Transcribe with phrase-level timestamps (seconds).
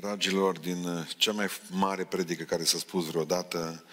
[0.00, 3.84] Dragilor, din uh, cea mai mare predică care s-a spus vreodată,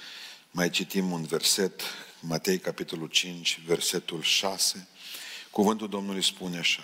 [0.51, 1.81] mai citim un verset,
[2.19, 4.87] Matei, capitolul 5, versetul 6.
[5.51, 6.83] Cuvântul Domnului spune așa,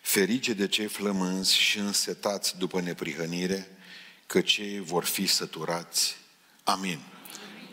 [0.00, 3.78] Ferice de cei flămânzi și însetați după neprihănire,
[4.26, 6.16] că cei vor fi săturați.
[6.64, 7.00] Amin.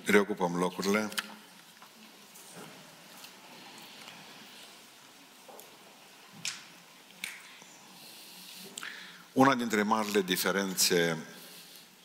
[0.06, 1.10] Reocupăm locurile.
[9.38, 11.18] Una dintre marile diferențe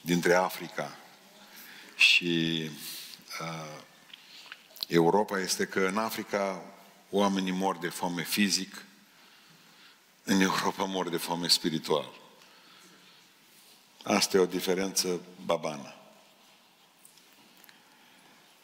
[0.00, 0.96] dintre Africa
[1.96, 2.70] și
[3.40, 3.82] uh,
[4.86, 6.62] Europa este că în Africa
[7.10, 8.84] oamenii mor de foame fizic,
[10.24, 12.20] în Europa mor de foame spiritual.
[14.02, 15.94] Asta e o diferență babană.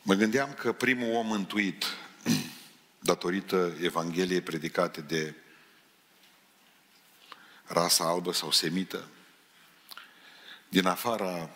[0.02, 1.84] Mă gândeam că primul om mântuit,
[3.10, 5.34] datorită Evangheliei predicate de
[7.68, 9.08] rasa albă sau semită,
[10.68, 11.50] din afara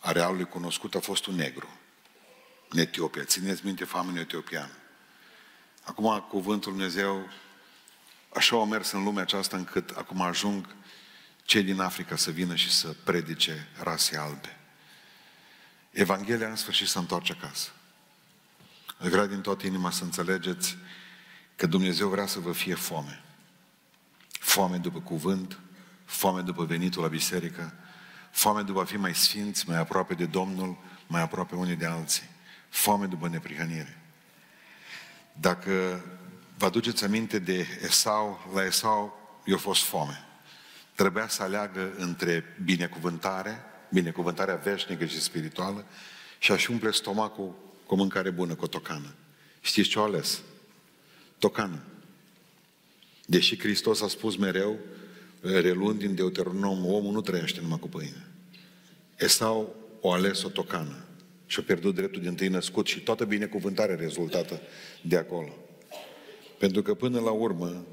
[0.00, 1.68] arealului cunoscut a fost un negru,
[2.68, 3.24] în Etiopia.
[3.24, 4.70] Țineți minte famenul etiopian.
[5.82, 7.28] Acum cuvântul Dumnezeu
[8.34, 10.66] așa au mers în lumea aceasta încât acum ajung
[11.44, 14.58] cei din Africa să vină și să predice rase albe.
[15.90, 17.70] Evanghelia în sfârșit să întoarce acasă.
[18.98, 20.76] Vreau din toată inima să înțelegeți
[21.56, 23.24] că Dumnezeu vrea să vă fie foame
[24.44, 25.58] foame după cuvânt,
[26.04, 27.72] foame după venitul la biserică,
[28.30, 32.22] foame după a fi mai sfinți, mai aproape de Domnul, mai aproape unii de alții,
[32.68, 34.00] foame după neprihănire.
[35.32, 36.04] Dacă
[36.58, 40.24] vă aduceți aminte de Esau, la Esau i-a fost foame.
[40.94, 45.84] Trebuia să aleagă între binecuvântare, binecuvântarea veșnică și spirituală,
[46.38, 47.54] și a-și umple stomacul
[47.86, 49.14] cu o mâncare bună, cu o tocană.
[49.60, 50.40] Știți ce a ales?
[51.38, 51.82] Tocană.
[53.26, 54.78] Deși Hristos a spus mereu,
[55.40, 58.26] reluând din Deuteronom, omul nu trăiește numai cu pâine.
[59.18, 61.04] Esau o ales o tocană
[61.46, 64.60] și a pierdut dreptul de întâi născut și toată binecuvântarea rezultată
[65.02, 65.56] de acolo.
[66.58, 67.84] Pentru că până la urmă,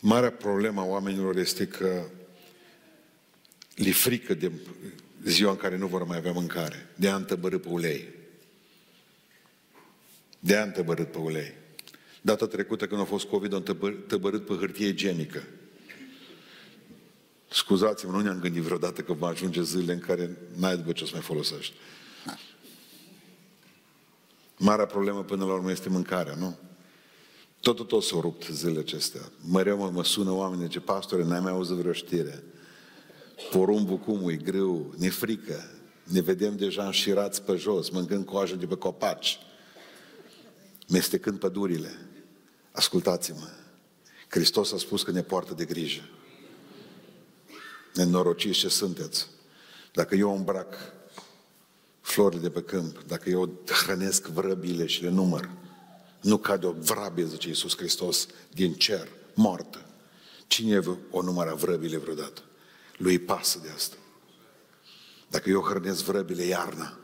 [0.00, 2.04] marea problemă a oamenilor este că
[3.74, 4.52] li frică de
[5.24, 6.90] ziua în care nu vor mai avea mâncare.
[6.94, 8.08] De a întăbărât pe ulei.
[10.38, 11.52] De a întăbărât pe ulei.
[12.26, 13.62] Data trecută când a fost COVID, am
[14.06, 15.42] tăbărât pe hârtie igienică.
[17.50, 21.06] Scuzați-mă, nu ne-am gândit vreodată că va ajunge zile în care n-ai după ce o
[21.06, 21.74] să mai folosești.
[24.56, 26.58] Marea problemă până la urmă este mâncarea, nu?
[27.60, 29.20] Tot, tot s-au rupt zilele acestea.
[29.52, 32.42] Mereu mă, mă sună oameni, ce pastore, n-ai mai auzit vreo știre.
[33.50, 35.70] Porumbul cum e greu, ne frică.
[36.02, 39.38] Ne vedem deja înșirați pe jos, mâncând coajă de pe copaci,
[40.88, 42.05] mestecând pădurile.
[42.76, 43.48] Ascultați-mă.
[44.28, 46.08] Hristos a spus că ne poartă de grijă.
[47.94, 49.26] Nenorociți ce sunteți.
[49.92, 50.74] Dacă eu îmbrac
[52.00, 55.50] florile de pe câmp, dacă eu hrănesc vrăbile și le număr,
[56.20, 59.86] nu cade o vrabie, zice Iisus Hristos, din cer, moartă.
[60.46, 62.42] Cine o număra vrăbile vreodată?
[62.96, 63.96] Lui pasă de asta.
[65.28, 66.98] Dacă eu hrănesc vrăbile iarna,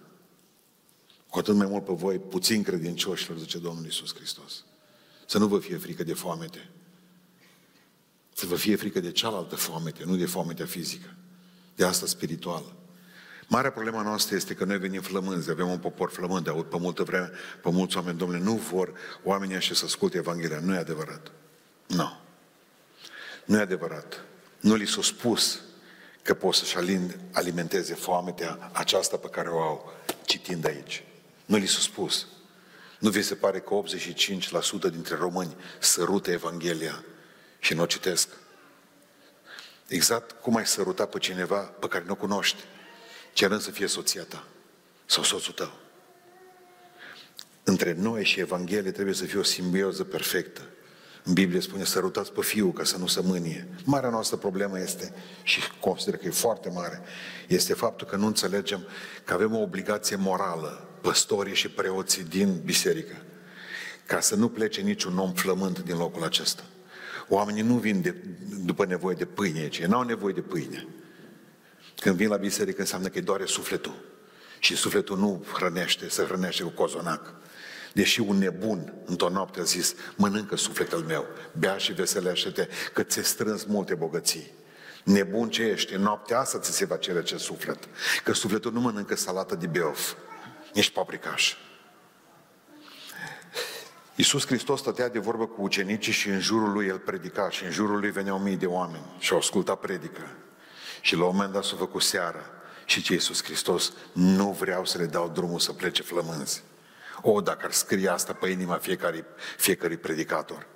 [1.28, 4.64] cu atât mai mult pe voi, puțin credincioșilor, zice Domnul Iisus Hristos.
[5.32, 6.68] Să nu vă fie frică de foamete.
[8.32, 11.14] Să vă fie frică de cealaltă foamete, nu de foametea fizică.
[11.76, 12.76] De asta spirituală.
[13.46, 17.02] Marea problema noastră este că noi venim flămânzi, avem un popor flămând, aud pe multă
[17.02, 17.30] vreme,
[17.62, 18.92] pe mulți oameni, domnule, nu vor
[19.22, 20.58] oamenii ăștia să asculte Evanghelia.
[20.58, 21.32] Nu e adevărat.
[21.86, 22.20] Nu.
[23.44, 24.24] Nu e adevărat.
[24.60, 25.60] Nu li s-a spus
[26.22, 26.76] că pot să-și
[27.32, 29.92] alimenteze foametea aceasta pe care o au
[30.26, 31.04] citind aici.
[31.44, 32.26] Nu li s-a spus.
[33.02, 33.82] Nu vi se pare că
[34.88, 37.04] 85% dintre români sărută Evanghelia
[37.58, 38.28] și nu o citesc?
[39.86, 42.62] Exact cum ai săruta pe cineva pe care nu o cunoști,
[43.32, 44.44] cerând să fie soția ta
[45.06, 45.72] sau soțul tău.
[47.62, 50.60] Între noi și Evanghelie trebuie să fie o simbioză perfectă.
[51.24, 53.68] În Biblie spune, sărutați pe fiul ca să nu se mânie.
[53.84, 57.02] Marea noastră problemă este, și consider că e foarte mare,
[57.48, 58.86] este faptul că nu înțelegem
[59.24, 63.16] că avem o obligație morală păstorii și preoții din biserică,
[64.06, 66.64] ca să nu plece niciun om flământ din locul acesta.
[67.28, 68.14] Oamenii nu vin de,
[68.64, 70.86] după nevoie de pâine, ci n-au nevoie de pâine.
[71.96, 73.94] Când vin la biserică înseamnă că îi doare sufletul.
[74.58, 77.34] Și sufletul nu hrănește, se hrănește cu cozonac.
[77.92, 81.26] Deși un nebun într-o noapte a zis, mănâncă sufletul meu,
[81.58, 84.50] bea și veselește-te, că ți-e strâns multe bogății.
[85.04, 87.78] Nebun ce ești, în noaptea asta ți se va cere ce suflet.
[88.24, 90.14] Că sufletul nu mănâncă salată de beof,
[90.72, 91.54] Ești paprikaș.
[94.14, 97.70] Iisus Hristos stătea de vorbă cu ucenicii și în jurul lui el predica și în
[97.70, 100.36] jurul lui veneau mii de oameni și au ascultat predică.
[101.00, 102.44] Și la un moment dat s-a făcut seara
[102.84, 106.62] și ce Iisus Hristos nu vreau să le dau drumul să plece flămânzi.
[107.22, 109.24] O, dacă ar scrie asta pe inima fiecare,
[109.56, 110.66] fiecare predicator,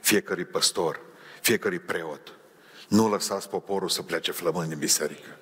[0.00, 1.00] fiecare păstor,
[1.40, 2.32] fiecare preot,
[2.88, 5.38] nu lăsați poporul să plece flămâni din biserică.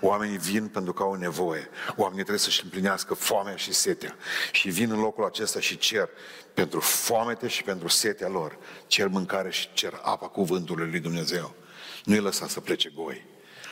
[0.00, 1.68] Oamenii vin pentru că au nevoie.
[1.96, 4.16] Oamenii trebuie să-și împlinească foamea și setea.
[4.52, 6.08] Și vin în locul acesta și cer
[6.54, 8.58] pentru foamete și pentru setea lor.
[8.86, 11.54] Cer mâncare și cer apa cuvântului lui Dumnezeu.
[12.04, 13.26] Nu-i lăsa să plece goi.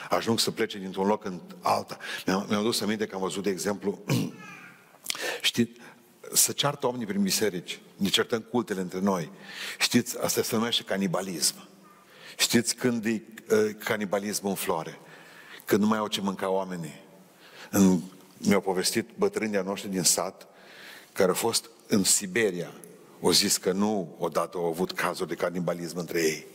[0.09, 1.99] Ajung să plece dintr-un loc în alta.
[2.27, 3.99] Mi-am, mi-am dus aminte că am văzut, de exemplu,
[5.41, 5.81] știți,
[6.33, 9.31] să ceartă oamenii prin biserici, ne certăm cultele între noi.
[9.79, 11.69] Știți, asta se numește canibalism.
[12.37, 14.99] Știți când e uh, canibalismul în floare?
[15.67, 17.05] Când nu mai au ce mânca oamenii.
[17.71, 18.01] În,
[18.39, 20.47] mi-au povestit bătrânii noștri din sat,
[21.13, 22.73] care au fost în Siberia,
[23.23, 26.47] au zis că nu odată au avut cazuri de canibalism între ei.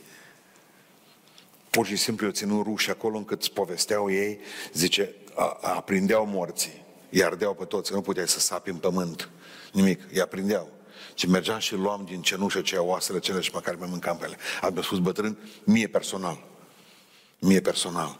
[1.69, 4.39] Pur și simplu au ținut ruși acolo încât îți povesteau ei,
[4.73, 9.29] zice, a, aprindeau morții, îi ardeau pe toți, nu puteai să sapi în pământ,
[9.71, 10.69] nimic, îi aprindeau.
[11.13, 14.25] Și mergeam și luam din cenușă ce oasele cele și pe care mai mâncam pe
[14.25, 14.37] ele.
[14.61, 16.47] Am spus bătrân, mie personal.
[17.39, 18.19] Mie personal.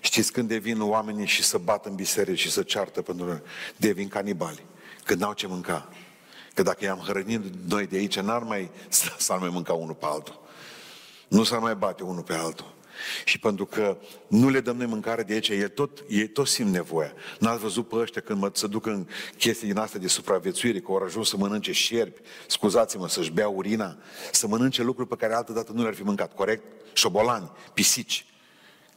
[0.00, 3.42] Știți când devin oamenii și să bat în biserică și să ceartă pentru noi?
[3.76, 4.64] Devin canibali.
[5.04, 5.88] Când n-au ce mânca.
[6.54, 8.70] Că dacă i-am hrănit noi de aici, n-ar mai,
[9.18, 10.40] s-ar mai mânca unul pe altul.
[11.28, 12.74] Nu s-ar mai bate unul pe altul.
[13.24, 16.70] Și pentru că nu le dăm noi mâncare de aici, ei tot, ei tot simt
[16.70, 17.12] nevoia.
[17.38, 19.06] N-ați văzut pe ăștia când mă, se duc în
[19.38, 23.96] chestii din astea de supraviețuire, că au ajuns să mănânce șerpi, scuzați-mă, să-și bea urina,
[24.32, 26.64] să mănânce lucruri pe care altă dată nu le-ar fi mâncat, corect?
[26.92, 28.26] Șobolani, pisici,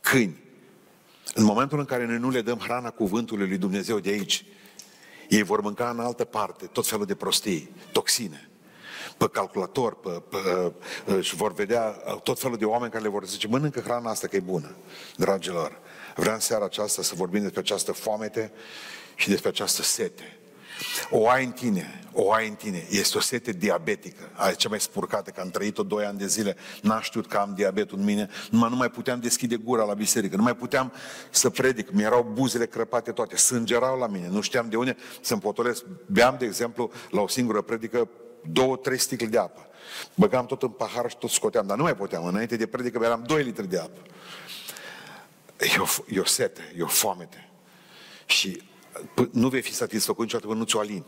[0.01, 0.42] câini.
[1.33, 4.45] În momentul în care noi nu le dăm hrana cuvântului lui Dumnezeu de aici,
[5.29, 8.47] ei vor mânca în altă parte tot felul de prostii, toxine
[9.17, 11.89] pe calculator, pe, pe, și vor vedea
[12.23, 14.75] tot felul de oameni care le vor zice, mănâncă hrana asta că e bună,
[15.15, 15.79] dragilor.
[16.15, 18.51] Vreau în seara aceasta să vorbim despre această foamete
[19.15, 20.37] și despre această sete.
[21.09, 22.85] O ai în tine, o ai în tine.
[22.89, 24.29] Este o sete diabetică.
[24.33, 27.53] Ai cea mai spurcată, că am trăit-o doi ani de zile, n-am știut că am
[27.55, 30.93] diabetul în mine, numai nu mai puteam deschide gura la biserică, nu mai puteam
[31.29, 35.83] să predic, mi-erau buzele crăpate toate, sângerau la mine, nu știam de unde să-mi potolesc.
[36.05, 38.09] Beam, de exemplu, la o singură predică,
[38.51, 39.67] două, trei sticle de apă.
[40.15, 42.25] Băgam tot în pahar și tot scoteam, dar nu mai puteam.
[42.25, 43.99] Înainte de predică beram 2 litri de apă.
[45.57, 47.49] E o, e o sete, e o foamete.
[48.25, 48.61] Și
[49.31, 51.05] nu vei fi satisfăcut niciodată până nu ți-o alini.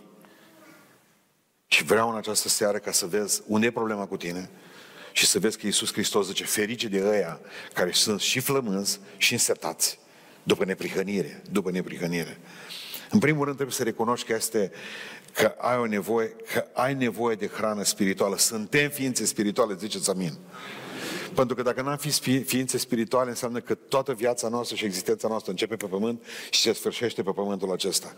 [1.68, 4.50] Și vreau în această seară ca să vezi unde e problema cu tine
[5.12, 7.40] și să vezi că Iisus Hristos zice, ferice de ăia
[7.74, 10.00] care sunt și flămânzi și însetați
[10.44, 12.40] după neprihănire, după neprihănire.
[13.10, 14.72] În primul rând trebuie să recunoști că este
[15.34, 18.38] că ai o nevoie, că ai nevoie de hrană spirituală.
[18.38, 20.38] Suntem ființe spirituale, ziceți amin.
[21.36, 25.52] Pentru că dacă n-am fi ființe spirituale, înseamnă că toată viața noastră și existența noastră
[25.52, 28.16] începe pe pământ și se sfârșește pe pământul acesta.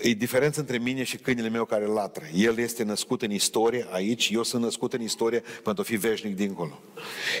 [0.00, 2.24] E diferență între mine și câinele meu care latră.
[2.34, 6.36] El este născut în istorie aici, eu sunt născut în istorie pentru a fi veșnic
[6.36, 6.80] dincolo.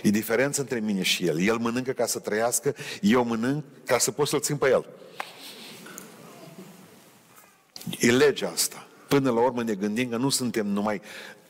[0.02, 1.40] E diferență între mine și el.
[1.40, 4.86] El mănâncă ca să trăiască, eu mănânc ca să pot să-l țin pe el.
[7.98, 8.86] E legea asta.
[9.08, 11.00] Până la urmă ne gândim că nu suntem numai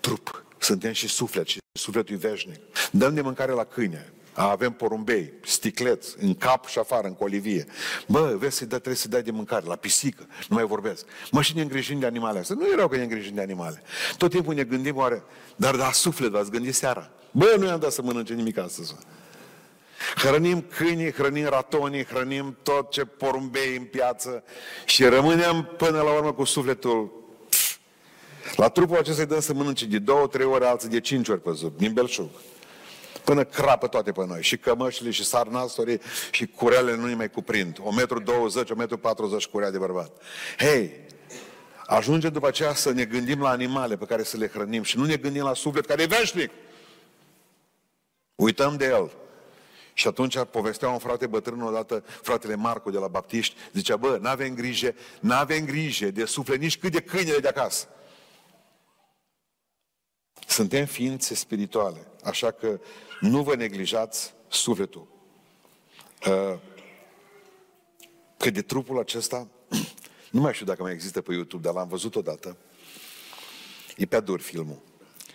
[0.00, 2.60] trup, suntem și suflet și sufletul e veșnic.
[2.90, 7.66] Dăm de mâncare la câine, avem porumbei, sticleți, în cap și afară, în colivie.
[8.06, 11.06] Bă, vezi să trebuie să dai de mâncare, la pisică, nu mai vorbesc.
[11.30, 12.56] Mă, și ne îngrijim de animale astea.
[12.58, 13.82] Nu erau că ne îngrijim de animale.
[14.16, 15.22] Tot timpul ne gândim oare,
[15.56, 17.10] dar da, suflet, ați gândit seara.
[17.30, 18.94] Bă, nu i-am dat să mănânce nimic astăzi.
[20.16, 24.44] Hrănim câinii, hrănim ratonii, hrănim tot ce porumbei în piață
[24.84, 27.21] și rămânem până la urmă cu sufletul
[28.56, 31.40] la trupul acesta îi dăm să mănânce de două, trei ori, alții de cinci ori
[31.40, 32.28] pe zi, din belșug.
[33.24, 34.42] Până crapă toate pe noi.
[34.42, 37.78] Și cămășile, și sarnastorii, și curele nu-i mai cuprind.
[37.82, 40.22] O metru 20, o metru 40 curea de bărbat.
[40.58, 40.90] Hei,
[41.86, 45.04] ajunge după aceea să ne gândim la animale pe care să le hrănim și nu
[45.04, 46.50] ne gândim la suflet care e veșnic.
[48.34, 49.10] Uităm de el.
[49.94, 54.54] Și atunci povestea un frate bătrân odată, fratele Marco de la Baptiști, zicea, bă, n-avem
[54.54, 57.86] grijă, n-avem grijă de suflet nici cât de câinele de acasă.
[60.52, 62.80] Suntem ființe spirituale, așa că
[63.20, 65.06] nu vă neglijați sufletul.
[66.26, 66.58] Uh,
[68.36, 69.48] că de trupul acesta,
[70.30, 72.56] nu mai știu dacă mai există pe YouTube, dar l-am văzut odată,
[73.96, 74.78] e pe dur filmul.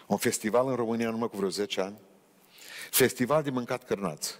[0.08, 2.00] Un festival în România, numai cu vreo 10 ani,
[2.90, 4.40] festival de mâncat cărnați.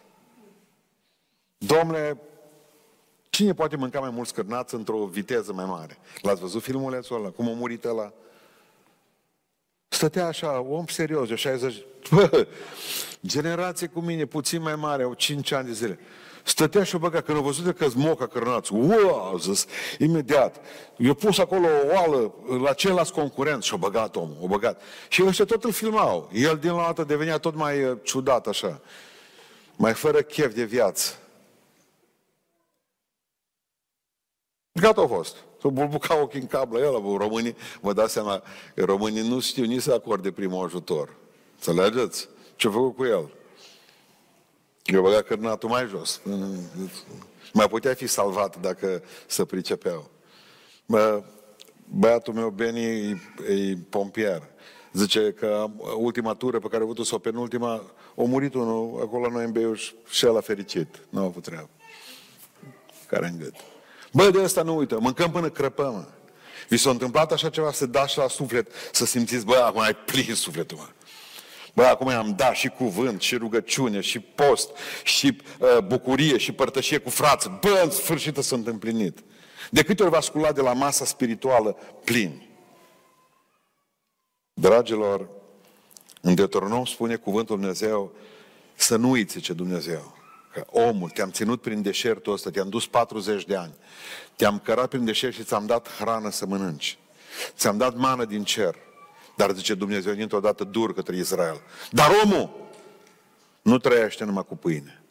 [1.58, 2.22] Domnule,
[3.30, 5.98] cine poate mânca mai mulți cărnați într-o viteză mai mare?
[6.22, 7.30] L-ați văzut filmul ăla?
[7.30, 8.14] Cum a murit ăla?
[9.88, 11.76] Stătea așa, om serios, de 60,
[12.12, 12.48] bă,
[13.26, 16.00] generație cu mine, puțin mai mare, au 5 ani de zile.
[16.44, 19.66] Stătea și o băga, când au văzut că moca cărnați, wow, zis,
[20.00, 20.66] imediat.
[20.98, 24.82] Eu pus acolo o oală la ceilalți concurenți și o băgat omul, o băgat.
[25.08, 26.30] Și ăștia tot îl filmau.
[26.34, 28.82] El din la altă devenea tot mai uh, ciudat așa.
[29.76, 31.14] Mai fără chef de viață.
[34.72, 35.36] Gata a fost.
[35.62, 38.44] Să bulbuca ochii în cap la el, românii, vă dați seama,
[38.76, 41.16] românii nu știu nici să acorde primul ajutor.
[41.56, 42.30] Înțelegeți?
[42.56, 43.32] Ce-a făcut cu el?
[44.84, 46.22] Eu băga cărnatul mai jos.
[47.54, 50.10] Mai putea fi salvat dacă să pricepeau.
[50.86, 51.24] Bă,
[51.90, 53.20] băiatul meu, Beni, e,
[53.54, 54.44] e pompier.
[54.94, 55.66] Zice că
[55.98, 57.74] ultima tură pe care a avut-o sau penultima,
[58.18, 61.00] a murit unul acolo la noi în Beiuș și el a fericit.
[61.10, 61.70] Nu a avut treabă.
[63.08, 63.56] Care în gât.
[64.14, 66.08] Bă, de asta nu uită, mâncăm până crăpăm.
[66.70, 70.36] Vi s-a întâmplat așa ceva să dați la suflet, să simțiți, bă, acum ai plin
[70.36, 70.88] sufletul, mă.
[71.74, 74.70] Bă, acum am dat și cuvânt, și rugăciune, și post,
[75.04, 77.60] și uh, bucurie, și părtășie cu frață.
[77.62, 79.24] Bă, în sfârșit sunt împlinit.
[79.70, 82.50] De câte ori v-ați de la masa spirituală plin?
[84.54, 85.30] Dragilor,
[86.22, 88.12] în Deuteronom spune cuvântul Dumnezeu
[88.76, 90.17] să nu uiți ce Dumnezeu.
[90.54, 93.74] Că omul, te-am ținut prin deșertul ăsta, te-am dus 40 de ani,
[94.36, 96.98] te-am cărat prin deșert și ți-am dat hrană să mănânci.
[97.56, 98.76] Ți-am dat mană din cer.
[99.36, 101.62] Dar zice Dumnezeu dintr-o dată dur către Israel.
[101.92, 102.70] Dar omul
[103.62, 105.02] nu trăiește numai cu pâine.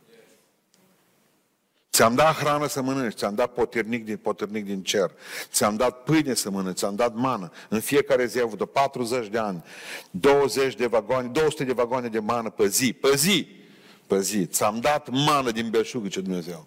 [1.96, 5.10] Ți-am dat hrană să mănânci, ți-am dat potirnic din, potirnic din cer,
[5.52, 7.52] ți-am dat pâine să mănânci, ți-am dat mană.
[7.68, 9.64] În fiecare zi, avut 40 de ani,
[10.10, 13.48] 20 de vagoane, 200 de vagoane de mană pe zi, pe zi,
[14.06, 14.46] pe zi.
[14.46, 16.66] Ți-am dat mană din belșug, ce Dumnezeu.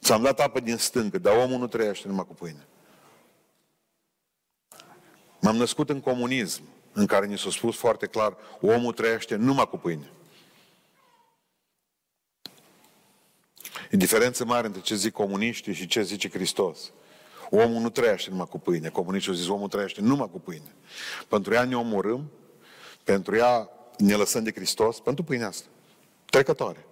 [0.00, 2.66] Ți-am dat apă din stâncă, dar omul nu trăiește numai cu pâine.
[5.40, 9.76] M-am născut în comunism în care ni s-a spus foarte clar, omul trăiește numai cu
[9.76, 10.10] pâine.
[13.90, 16.92] E diferență mare între ce zic comuniștii și ce zice Hristos.
[17.50, 18.88] Omul nu trăiește numai cu pâine.
[18.88, 20.74] Comuniștii au zis, omul trăiește numai cu pâine.
[21.28, 22.30] Pentru ea ne omorâm,
[23.04, 25.66] pentru ea ne lăsăm de Hristos, pentru pâinea asta.
[26.38, 26.86] Trecătoare.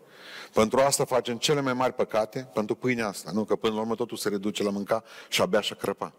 [0.53, 3.31] Pentru asta facem cele mai mari păcate, pentru pâinea asta.
[3.33, 6.13] Nu, că până la urmă totul se reduce la mânca și abia și crăpa.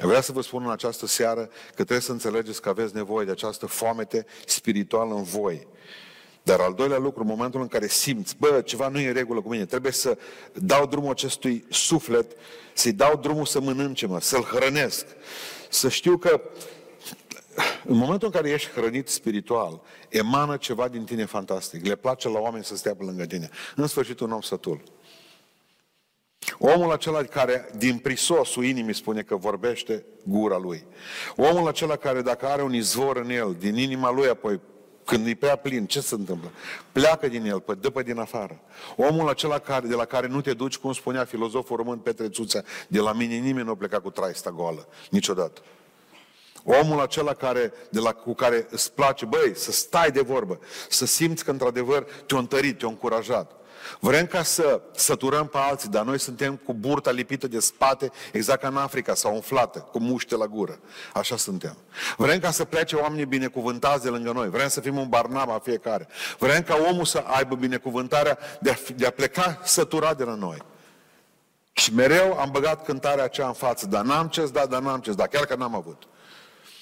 [0.00, 3.30] Vreau să vă spun în această seară că trebuie să înțelegeți că aveți nevoie de
[3.30, 5.66] această foamete spirituală în voi.
[6.42, 9.40] Dar al doilea lucru, în momentul în care simți, bă, ceva nu e în regulă
[9.40, 10.18] cu mine, trebuie să
[10.54, 12.36] dau drumul acestui suflet,
[12.72, 15.06] să-i dau drumul să mănânce, mă, să-l hrănesc.
[15.68, 16.40] Să știu că
[17.84, 21.86] în momentul în care ești hrănit spiritual, emană ceva din tine fantastic.
[21.86, 23.50] Le place la oameni să stea pe lângă tine.
[23.76, 24.82] În sfârșit, un om sătul.
[26.58, 30.84] Omul acela care din prisosul inimii spune că vorbește gura lui.
[31.36, 34.60] Omul acela care dacă are un izvor în el, din inima lui apoi
[35.04, 36.50] când e prea plin, ce se întâmplă?
[36.92, 38.60] Pleacă din el, dă pe din afară.
[38.96, 42.64] Omul acela care, de la care nu te duci, cum spunea filozoful român Petre Țuțea,
[42.88, 45.60] de la mine nimeni nu a plecat cu traista goală, niciodată.
[46.70, 50.58] Omul acela care, de la, cu care îți place, băi, să stai de vorbă,
[50.88, 53.52] să simți că într-adevăr te-a întărit, te-a încurajat.
[54.00, 58.60] Vrem ca să săturăm pe alții, dar noi suntem cu burta lipită de spate, exact
[58.60, 60.78] ca în Africa, sau umflată, cu muște la gură.
[61.14, 61.76] Așa suntem.
[62.16, 64.48] Vrem ca să plece oamenii binecuvântați de lângă noi.
[64.48, 66.08] Vrem să fim un barnaba fiecare.
[66.38, 70.62] Vrem ca omul să aibă binecuvântarea de a, de a pleca săturat de la noi.
[71.72, 75.12] Și mereu am băgat cântarea aceea în față, dar n-am ce da, dar n-am ce
[75.12, 76.02] da, chiar că n-am avut.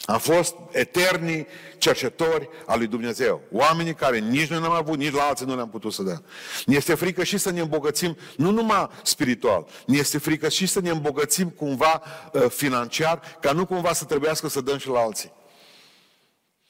[0.06, 1.46] Am fost eternii
[1.78, 3.40] cercetori al lui Dumnezeu.
[3.52, 6.22] Oamenii care nici noi n-am avut, nici la alții nu le-am putut să dea.
[6.66, 10.80] Ne este frică și să ne îmbogățim, nu numai spiritual, ne este frică și să
[10.80, 15.32] ne îmbogățim cumva uh, financiar, ca nu cumva să trebuiască să dăm și la alții.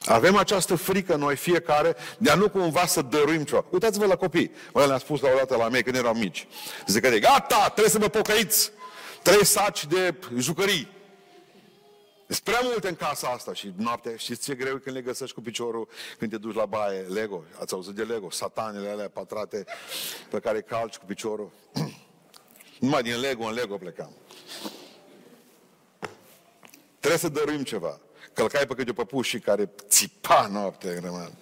[0.04, 3.64] Avem această frică noi fiecare de a nu cumva să dăruim ceva.
[3.70, 4.50] Uitați-vă la copii.
[4.72, 6.46] Mă, le-am spus la o dată la mei când erau mici.
[6.86, 8.70] Zic că gata, trebuie să mă pocăiți.
[9.22, 10.95] Trei saci de jucării.
[12.28, 15.40] Sunt prea multe în casa asta și noaptea, știți ce greu când le găsești cu
[15.40, 19.64] piciorul când te duci la baie, Lego, ați auzit de Lego, satanele alea patrate
[20.30, 21.50] pe care calci cu piciorul.
[22.80, 24.12] Numai din Lego în Lego plecam.
[26.98, 28.00] Trebuie să dăruim ceva.
[28.32, 31.32] Călcai pe câte o păpuși care țipa noaptea grămadă.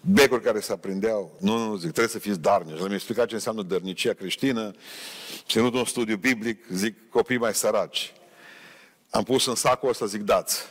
[0.00, 1.36] Becuri care se aprindeau.
[1.38, 2.78] Nu, nu, zic, trebuie să fiți darnici.
[2.78, 4.70] Le-am explicat ce înseamnă dărnicia creștină.
[5.46, 8.12] Ținut un studiu biblic, zic, copii mai săraci.
[9.10, 10.62] Am pus în sacul ăsta, zic, dați.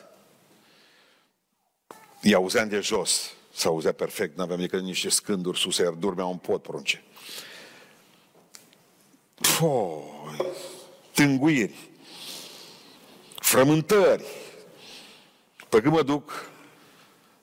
[2.22, 3.34] I auzeam de jos.
[3.54, 7.04] Se auzea perfect, nu aveam decât niște scânduri sus, iar dormeau un pot prunce.
[9.60, 10.04] Poi,
[11.14, 11.90] tânguiri,
[13.36, 14.24] frământări,
[15.70, 16.50] Pe când mă duc,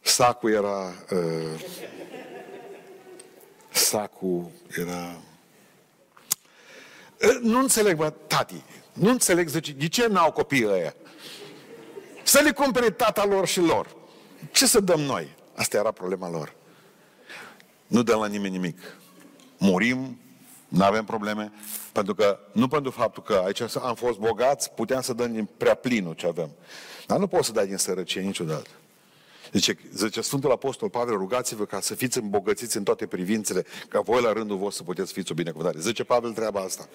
[0.01, 0.95] sacul era...
[1.11, 1.61] Uh,
[3.71, 5.21] sacul era...
[7.23, 8.63] Uh, nu înțeleg, mă, tati.
[8.97, 10.95] Nu înțeleg, zice, de ce n-au copii ăia?
[12.23, 13.97] Să le cumpere tata lor și lor.
[14.53, 15.35] Ce să dăm noi?
[15.55, 16.55] Asta era problema lor.
[17.87, 18.79] Nu dăm la nimeni nimic.
[19.59, 20.21] Murim,
[20.69, 21.53] nu avem probleme,
[21.93, 25.75] pentru că, nu pentru faptul că aici am fost bogați, puteam să dăm din prea
[25.75, 26.51] plinul ce avem.
[27.07, 28.69] Dar nu poți să dai din sărăcie niciodată.
[29.53, 34.23] Zice, zice Sfântul Apostol Pavel, rugați-vă ca să fiți îmbogățiți în toate privințele, ca voi
[34.23, 35.81] la rândul vostru să puteți fiți o binecuvântare.
[35.81, 36.89] Zice Pavel treaba asta.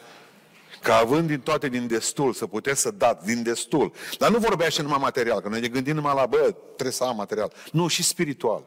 [0.82, 3.92] Ca având din toate din destul, să puteți să dați din destul.
[4.18, 7.16] Dar nu vorbește numai material, că noi ne gândim numai la, bă, trebuie să am
[7.16, 7.54] material.
[7.72, 8.64] Nu, și spiritual.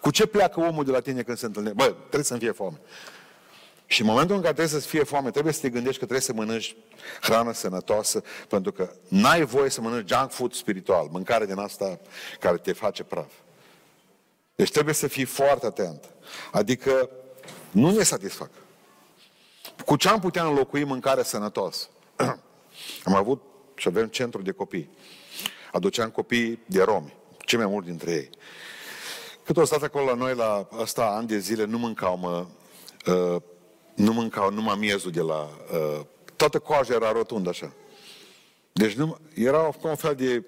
[0.00, 1.76] Cu ce pleacă omul de la tine când se întâlnește?
[1.76, 2.80] Bă, trebuie să-mi fie foame.
[3.86, 6.20] Și în momentul în care trebuie să-ți fie foame, trebuie să te gândești că trebuie
[6.26, 6.76] să mănânci
[7.20, 12.00] hrană sănătoasă, pentru că n-ai voie să mănânci junk food spiritual, mâncare din asta
[12.40, 13.32] care te face praf.
[14.54, 16.04] Deci trebuie să fii foarte atent.
[16.52, 17.10] Adică
[17.70, 18.50] nu ne satisfac.
[19.88, 21.88] Cu ce am putea înlocui mâncare sănătoasă?
[23.04, 23.42] am avut
[23.74, 24.90] și avem centru de copii.
[25.72, 28.30] Aduceam copii de romi, cei mai mulți dintre ei.
[29.44, 32.46] Cât o stat acolo la noi, la asta ani de zile, nu mâncau, mă,
[33.12, 33.42] uh,
[33.94, 35.48] nu mâncau numai miezul de la...
[35.72, 36.00] Uh,
[36.36, 37.72] toată coaja era rotundă așa.
[38.72, 40.44] Deci nu, era un fel de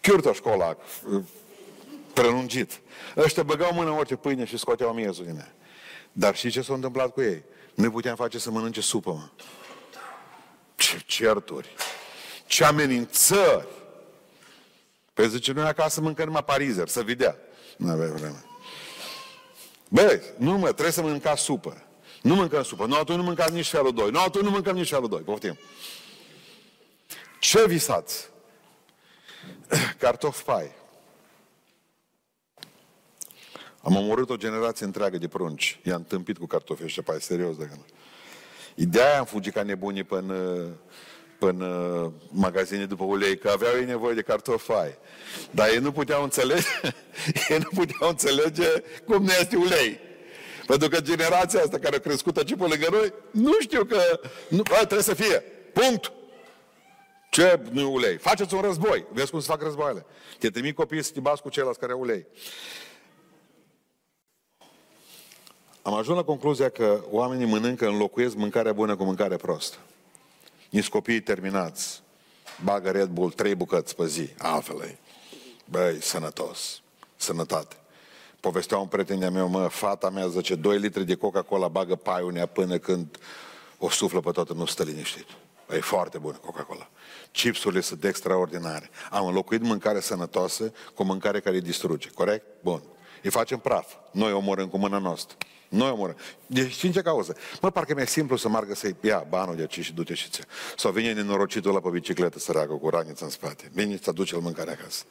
[0.00, 0.76] chiurtă școala,
[1.12, 1.22] uh,
[2.14, 2.80] prelungit.
[3.16, 5.54] Ăștia băgau mână în orice pâine și scoteau miezul din ea.
[6.12, 7.44] Dar și ce s-a întâmplat cu ei?
[7.78, 9.28] Nu puteam face să mănânce supă, mă.
[10.76, 11.68] Ce certuri!
[12.46, 13.66] Ce amenințări!
[15.14, 17.36] Păi zice, noi acasă mâncăm numai parizer, să vedea.
[17.76, 18.44] Nu avea vreme.
[19.88, 21.82] Băi, nu mă, trebuie să mânca supă.
[22.22, 22.86] Nu mâncăm supă.
[22.86, 24.10] Nu, atunci nu mâncăm nici felul 2.
[24.10, 25.20] Nu, atunci nu mâncăm nici felul 2.
[25.20, 25.58] Poftim.
[27.40, 28.28] Ce visați?
[29.98, 30.70] Cartofi pai.
[33.82, 35.80] Am omorât o generație întreagă de prunci.
[35.84, 37.84] I-am tâmpit cu cartofi ăștia pai, serios de gând.
[38.74, 40.66] Ideea am fugit ca nebunii până,
[41.38, 44.98] până magazine după ulei, că aveau ei nevoie de cartofai.
[45.50, 46.66] Dar ei nu puteau înțelege,
[47.48, 48.68] ei nu puteau înțelege
[49.04, 50.00] cum nu este ulei.
[50.66, 54.62] Pentru că generația asta care a crescut aici pe lângă noi, nu știu că nu,
[54.70, 55.42] a, trebuie să fie.
[55.72, 56.12] Punct.
[57.30, 58.16] Ce nu ulei?
[58.16, 59.06] Faceți un război.
[59.12, 60.06] Vezi cum se fac războaiele.
[60.38, 62.26] Te trimit copiii să te bați cu ceilalți care au ulei.
[65.88, 69.76] Am ajuns la concluzia că oamenii mănâncă, înlocuiesc mâncarea bună cu mâncare prostă.
[70.70, 72.02] Nici copiii terminați.
[72.64, 74.28] Bagă Red Bull trei bucăți pe zi.
[74.38, 74.98] Altfel
[75.64, 76.80] Băi, sănătos.
[77.16, 77.76] Sănătate.
[78.40, 82.32] Povestea un prieten de meu, mă, fata mea zice, 2 litri de Coca-Cola bagă paiul
[82.32, 83.18] nea până când
[83.78, 85.26] o suflă pe toată, nu stă liniștit.
[85.70, 86.88] E foarte bună Coca-Cola.
[87.32, 88.90] Chipsurile sunt extraordinare.
[89.10, 92.08] Am înlocuit mâncare sănătoasă cu mâncare care îi distruge.
[92.14, 92.44] Corect?
[92.60, 92.82] Bun.
[93.22, 93.92] Îi facem praf.
[94.10, 95.36] Noi omorâm cu mâna noastră.
[95.68, 96.16] Noi omorâm.
[96.46, 97.36] Deci știi ce cauză?
[97.60, 100.40] Mă, parcă mi-e simplu să margă să-i ia banul de aici și du-te și ți
[100.76, 103.70] Sau vine nenorocitul ăla pe bicicletă săracă cu raniță în spate.
[103.72, 105.04] Vine să aduce el mâncare acasă.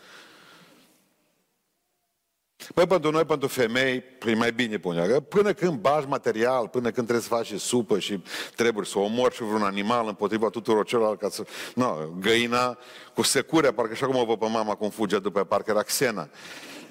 [2.73, 5.07] Păi pentru noi, pentru femei, e mai bine pune.
[5.07, 8.23] Că până când bagi material, până când trebuie să faci și supă și
[8.55, 11.43] trebuie să omori și vreun animal împotriva tuturor celor ca să...
[11.75, 12.77] No, găina
[13.13, 16.29] cu securea, parcă așa cum o văd pe mama cum fuge după parcă era Xena.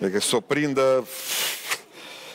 [0.02, 1.06] Adică să o prindă...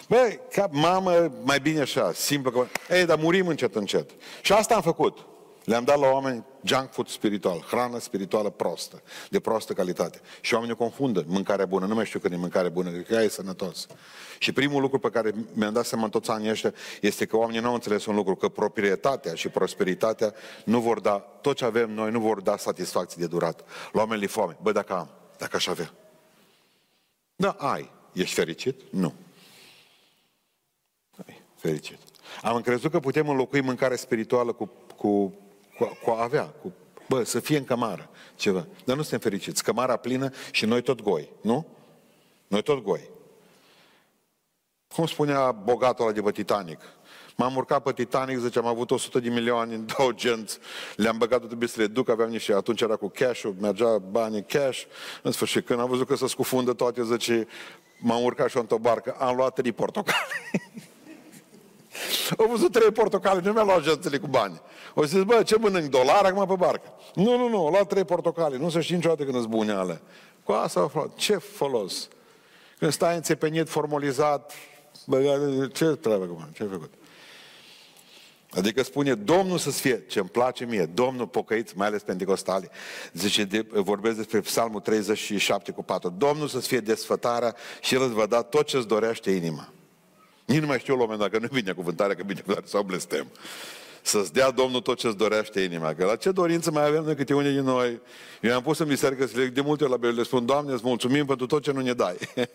[0.07, 2.65] Băi, ca mamă, mai bine așa, simplu că...
[2.95, 4.09] Ei, dar murim încet, încet.
[4.41, 5.25] Și asta am făcut.
[5.63, 10.21] Le-am dat la oameni junk food spiritual, hrană spirituală prostă, de prostă calitate.
[10.41, 11.85] Și oamenii confundă mâncarea bună.
[11.85, 13.87] Nu mai știu când e mâncare bună, că ea e sănătos.
[14.37, 17.61] Și primul lucru pe care mi-am dat seama în toți anii ăștia este că oamenii
[17.61, 20.33] nu au înțeles un lucru, că proprietatea și prosperitatea
[20.65, 23.63] nu vor da, tot ce avem noi nu vor da satisfacții de durat.
[23.91, 24.57] La oamenii foame.
[24.61, 25.93] Bă, dacă am, dacă aș avea.
[27.41, 27.91] Da, ai.
[28.13, 28.81] Ești fericit?
[28.89, 29.13] Nu.
[31.27, 31.97] Ai, fericit.
[32.41, 35.33] Am crezut că putem înlocui mâncarea spirituală cu, cu
[35.77, 36.73] cu, cu a avea, cu,
[37.07, 38.67] bă, să fie în cămară, ceva.
[38.85, 39.63] Dar nu suntem fericiți.
[39.63, 41.67] Cămara plină și noi tot goi, nu?
[42.47, 43.09] Noi tot goi.
[44.95, 46.79] Cum spunea bogatul ăla de pe Titanic?
[47.41, 50.57] M-am urcat pe Titanic, zice, am avut 100 de milioane în două genți,
[50.95, 54.83] le-am băgat, trebuie să le duc, aveam niște, atunci era cu cash-ul, mergea banii cash,
[55.21, 57.47] în sfârșit, când am văzut că se scufundă toate, zice,
[57.99, 60.17] m-am urcat și eu într-o barcă, am luat trei portocale.
[62.37, 64.61] Au văzut trei portocale, nu mi-a luat jantele cu bani.
[64.93, 66.93] O zis, bă, ce mănânc, dolar acum pe barcă?
[67.15, 70.01] Nu, nu, nu, au luat trei portocale, nu se știe niciodată când îți bune alea.
[70.43, 71.15] Cu asta au aflat.
[71.15, 72.07] Ce folos?
[72.77, 74.53] Când stai înțepenit, formalizat,
[75.05, 76.49] bă, ce treabă acum?
[76.53, 76.93] Ce ai făcut?
[78.53, 82.69] Adică spune, Domnul să-ți fie, ce îmi place mie, Domnul pocăiți, mai ales pentecostali,
[83.13, 88.13] zice, de, vorbesc despre Psalmul 37 cu 4, Domnul să-ți fie desfătarea și El îți
[88.13, 89.69] va da tot ce-ți dorește inima.
[90.45, 93.27] Nici nu mai știu la dacă nu vine cuvântarea, că binecuvântare sau blestem.
[94.01, 95.93] Să-ți dea Domnul tot ce-ți dorește inima.
[95.93, 97.99] Că la ce dorință mai avem noi câte unii din noi?
[98.41, 100.73] Eu am pus în biserică să le de multe ori la Biblie, le spun, Doamne,
[100.73, 102.15] îți mulțumim pentru tot ce nu ne dai.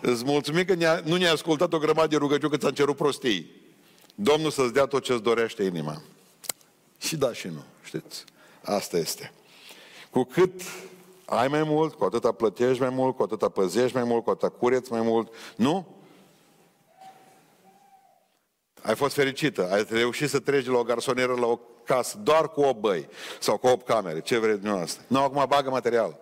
[0.00, 3.63] îți mulțumim că ne nu ne-ai ascultat o grămadă de rugăciuni că ți-am cerut prostii.
[4.14, 6.02] Domnul să-ți dea tot ce-ți dorește inima.
[6.98, 8.24] Și da și nu, știți.
[8.62, 9.32] Asta este.
[10.10, 10.60] Cu cât
[11.24, 14.48] ai mai mult, cu atâta plătești mai mult, cu atâta păzești mai mult, cu atâta
[14.48, 15.32] cureți mai mult.
[15.56, 15.86] Nu?
[18.82, 22.48] Ai fost fericită, ai reușit să treci de la o garsonieră la o casă doar
[22.48, 23.08] cu 8 băi
[23.40, 25.02] sau cu 8 camere, ce vreți dumneavoastră.
[25.06, 26.18] Nu, acum bagă material.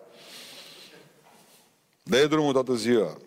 [2.03, 3.17] dă drumul toată ziua.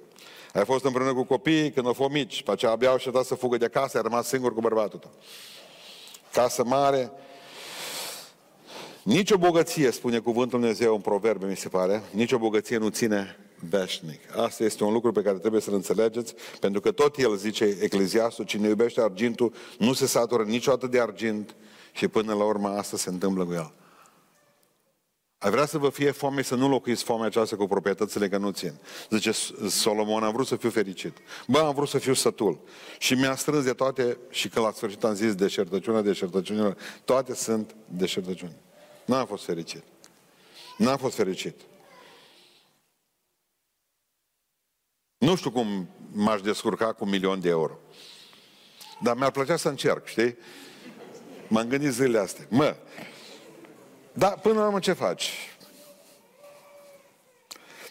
[0.57, 3.35] Ai fost împreună cu copiii când au fost mici, pe aceea abia au șetat să
[3.35, 5.11] fugă de acasă, ai rămas singur cu bărbatul tău.
[6.33, 7.11] Casă mare.
[9.03, 12.89] Nici o bogăție, spune cuvântul Dumnezeu în proverbe, mi se pare, nici o bogăție nu
[12.89, 13.37] ține
[13.69, 14.21] veșnic.
[14.37, 18.45] Asta este un lucru pe care trebuie să-l înțelegeți, pentru că tot el zice, Ecleziastul,
[18.45, 21.55] cine iubește argintul, nu se satură niciodată de argint
[21.93, 23.73] și până la urmă asta se întâmplă cu el.
[25.39, 28.51] Ai vrea să vă fie foame să nu locuiți foamea aceasta cu proprietățile că nu
[28.51, 28.73] țin.
[29.11, 29.33] Zice
[29.69, 31.17] Solomon, am vrut să fiu fericit.
[31.47, 32.61] Bă, am vrut să fiu sătul.
[32.99, 37.75] Și mi-a strâns de toate și că la sfârșit am zis deșertăciunea deșertăciunilor, toate sunt
[37.89, 38.57] deșertăciuni.
[39.05, 39.83] N-am fost fericit.
[40.77, 41.61] N-am fost fericit.
[45.19, 47.79] Nu știu cum m-aș descurca cu un milion de euro.
[49.03, 50.37] Dar mi-ar plăcea să încerc, știi?
[51.49, 52.47] M-am gândit zilele astea.
[52.51, 52.77] Mă,
[54.19, 55.57] dar până la urmă ce faci?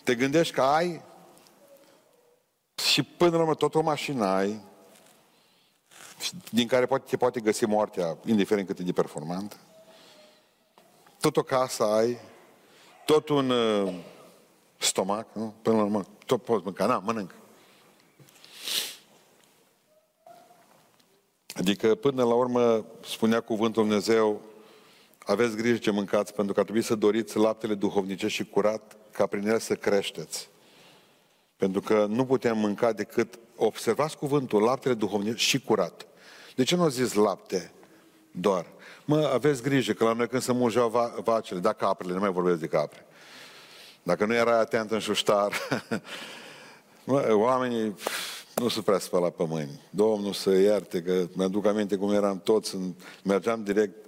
[0.04, 1.02] Te gândești că ai
[2.76, 4.62] și până la urmă tot o mașină ai
[6.50, 9.60] din care poate, te poate găsi moartea, indiferent cât e de performant.
[11.20, 12.18] Tot o casă ai,
[13.06, 13.94] tot un uh,
[14.78, 15.54] stomac, nu?
[15.62, 17.36] Până la urmă, tot poți mânca, na, mănânc.
[21.56, 24.42] Adică, până la urmă, spunea cuvântul Dumnezeu,
[25.26, 29.26] aveți grijă ce mâncați, pentru că ar trebui să doriți laptele duhovnice și curat, ca
[29.26, 30.50] prin el să creșteți.
[31.58, 36.08] Pentru că nu putem mânca decât, observați cuvântul, laptele duhovnice și curat.
[36.56, 37.72] De ce nu au zis lapte
[38.32, 38.66] doar?
[39.06, 42.32] Mă, aveți grijă că la noi când se mulgeau va, vacile, da caprele, nu mai
[42.32, 43.06] vorbesc de capre.
[44.04, 45.52] Dacă nu erai atent în șuștar,
[47.06, 47.96] mă, oamenii
[48.56, 49.82] nu se prea spăla pe mâini.
[49.90, 54.06] Domnul să ierte, că mi-aduc aminte cum eram toți, în, mergeam direct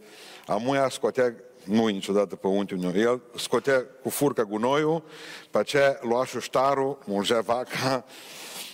[0.48, 1.34] Amuia scotea,
[1.64, 5.04] nu niciodată pe unchiul meu, el scotea cu furca gunoiul,
[5.52, 8.06] pe aceea lua șuștarul, mulgea vaca,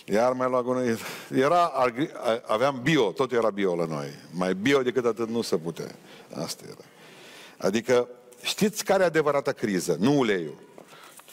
[0.04, 0.98] iar mai lua gunoi.
[1.34, 1.72] Era,
[2.46, 4.08] aveam bio, tot era bio la noi.
[4.30, 5.94] Mai bio decât atât nu se putea.
[6.34, 6.84] Asta era.
[7.58, 8.08] Adică,
[8.42, 9.96] știți care e adevărata criză?
[10.00, 10.58] Nu uleiul.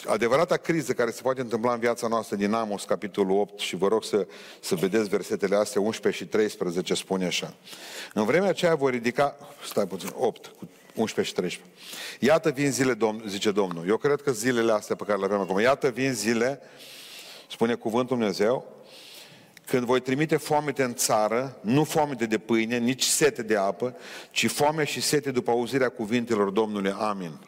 [0.05, 3.87] Adevărata criză care se poate întâmpla în viața noastră din Amos, capitolul 8, și vă
[3.87, 4.27] rog să,
[4.59, 7.53] să vedeți versetele astea, 11 și 13, spune așa.
[8.13, 9.35] În vremea aceea voi ridica,
[9.67, 11.71] stai puțin, 8, cu 11 și 13.
[12.19, 13.87] Iată vin zile, domn, zice Domnul.
[13.87, 16.59] Eu cred că zilele astea pe care le avem acum, iată vin zile,
[17.49, 18.81] spune cuvântul Dumnezeu,
[19.65, 23.95] când voi trimite foamete în țară, nu foamete de pâine, nici sete de apă,
[24.31, 26.91] ci foame și sete după auzirea cuvintelor Domnului.
[26.91, 27.39] Amin.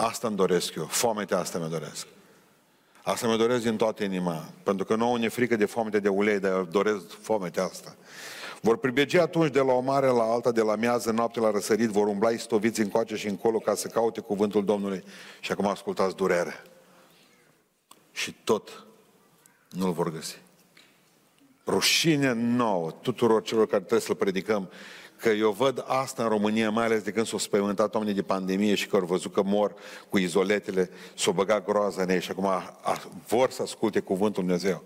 [0.00, 0.84] Asta îmi doresc eu.
[0.84, 2.06] Foamete asta mi doresc.
[3.02, 4.44] Asta mi doresc din toată inima.
[4.62, 7.96] Pentru că nouă ne frică de foamete de ulei, dar eu doresc foamete asta.
[8.60, 11.88] Vor pribege atunci de la o mare la alta, de la miază, noapte la răsărit,
[11.88, 15.04] vor umbla istoviți încoace și încolo ca să caute cuvântul Domnului.
[15.40, 16.64] Și acum ascultați durere.
[18.12, 18.86] Și tot
[19.70, 20.38] nu-l vor găsi.
[21.66, 24.70] Rușine nouă tuturor celor care trebuie să-l predicăm
[25.20, 28.74] că eu văd asta în România, mai ales de când s-au spăimântat oamenii de pandemie
[28.74, 29.74] și că au văzut că mor
[30.08, 34.42] cu izoletele, s-au băgat groaza în ei și acum a, a, vor să asculte cuvântul
[34.42, 34.84] Dumnezeu.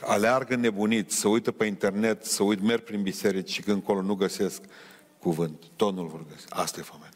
[0.00, 4.14] Aleargă nebunit, să uită pe internet, să uit, merg prin biserici și când încolo nu
[4.14, 4.62] găsesc
[5.18, 5.62] cuvânt.
[5.76, 6.46] Tot nu-l vor găsi.
[6.48, 7.08] Asta e foame.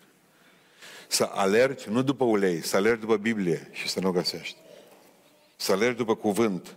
[1.08, 4.56] Să alergi nu după ulei, să alergi după Biblie și să nu găsești.
[5.56, 6.76] Să alergi după cuvânt.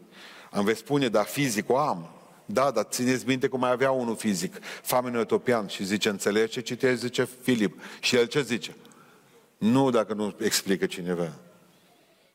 [0.51, 2.09] Am vei spune, dar fizic o am.
[2.45, 6.61] Da, dar țineți minte cum mai avea unul fizic, famenul etopian, și zice, înțelegi ce
[6.61, 6.99] citești?
[6.99, 7.81] Zice Filip.
[7.99, 8.75] Și el ce zice?
[9.57, 11.33] Nu dacă nu explică cineva.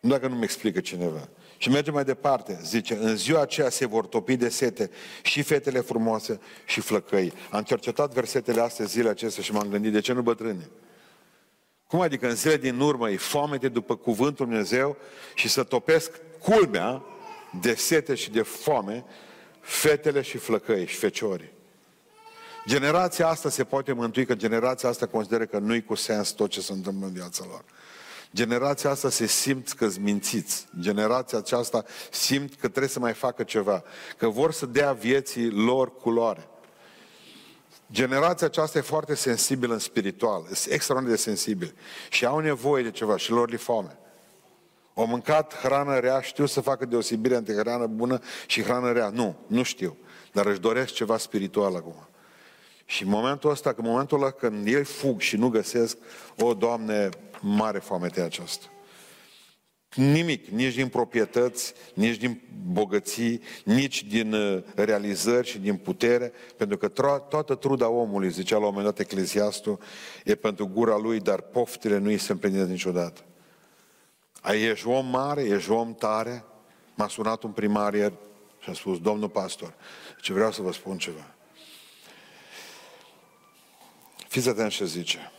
[0.00, 1.28] Nu dacă nu-mi explică cineva.
[1.56, 4.90] Și merge mai departe, zice, în ziua aceea se vor topi de sete
[5.22, 7.32] și fetele frumoase și flăcăi.
[7.50, 10.68] Am cercetat versetele astea zile acestea și m-am gândit, de ce nu bătrâne?
[11.86, 14.96] Cum adică în zile din urmă e foamete după cuvântul Dumnezeu
[15.34, 17.02] și să topesc culmea
[17.60, 19.04] de sete și de foame
[19.68, 21.52] fetele și flăcăi și feciorii.
[22.66, 26.60] Generația asta se poate mântui că generația asta consideră că nu-i cu sens tot ce
[26.60, 27.64] se întâmplă în viața lor.
[28.34, 30.66] Generația asta se simt că mințiți.
[30.80, 33.82] Generația aceasta simt că trebuie să mai facă ceva.
[34.16, 36.48] Că vor să dea vieții lor culoare.
[37.92, 41.74] Generația aceasta e foarte sensibilă în spiritual, e extraordinar de sensibil
[42.10, 43.98] și au nevoie de ceva și lor li foame.
[44.98, 49.08] Au mâncat hrană rea, știu să facă deosebire între hrană bună și hrană rea.
[49.08, 49.96] Nu, nu știu.
[50.32, 52.08] Dar își doresc ceva spiritual acum.
[52.84, 55.96] Și în momentul ăsta, că în momentul ăla când ei fug și nu găsesc,
[56.38, 57.08] o, Doamne,
[57.40, 58.66] mare foamete aceasta.
[59.94, 66.76] Nimic, nici din proprietăți, nici din bogății, nici din uh, realizări și din putere, pentru
[66.76, 66.88] că
[67.28, 69.78] toată truda omului, zicea la un moment dat Ecleziastul,
[70.24, 73.22] e pentru gura lui, dar poftele nu îi se împlinesc niciodată.
[74.40, 76.44] Ai, ești om mare, ești om tare,
[76.94, 78.14] m-a sunat un primar ieri
[78.58, 79.74] și a spus, domnul pastor,
[80.20, 81.34] ce vreau să vă spun ceva.
[84.28, 85.32] Fiți atent ce zice.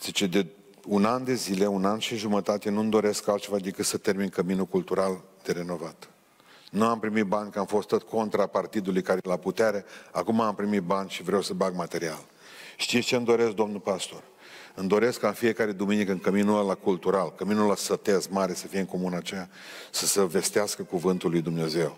[0.00, 0.46] Zice, de
[0.86, 4.66] un an de zile, un an și jumătate, nu-mi doresc altceva decât să termin căminul
[4.66, 6.10] cultural de renovat.
[6.70, 10.40] Nu am primit bani, că am fost tot contra partidului care e la putere, acum
[10.40, 12.24] am primit bani și vreau să bag material.
[12.76, 14.22] Știți ce îmi doresc, domnul pastor?
[14.74, 18.66] Îmi doresc ca în fiecare duminică, în căminul ăla cultural, căminul ăla sătez mare să
[18.66, 19.50] fie în comuna aceea,
[19.90, 21.96] să se vestească cuvântul lui Dumnezeu.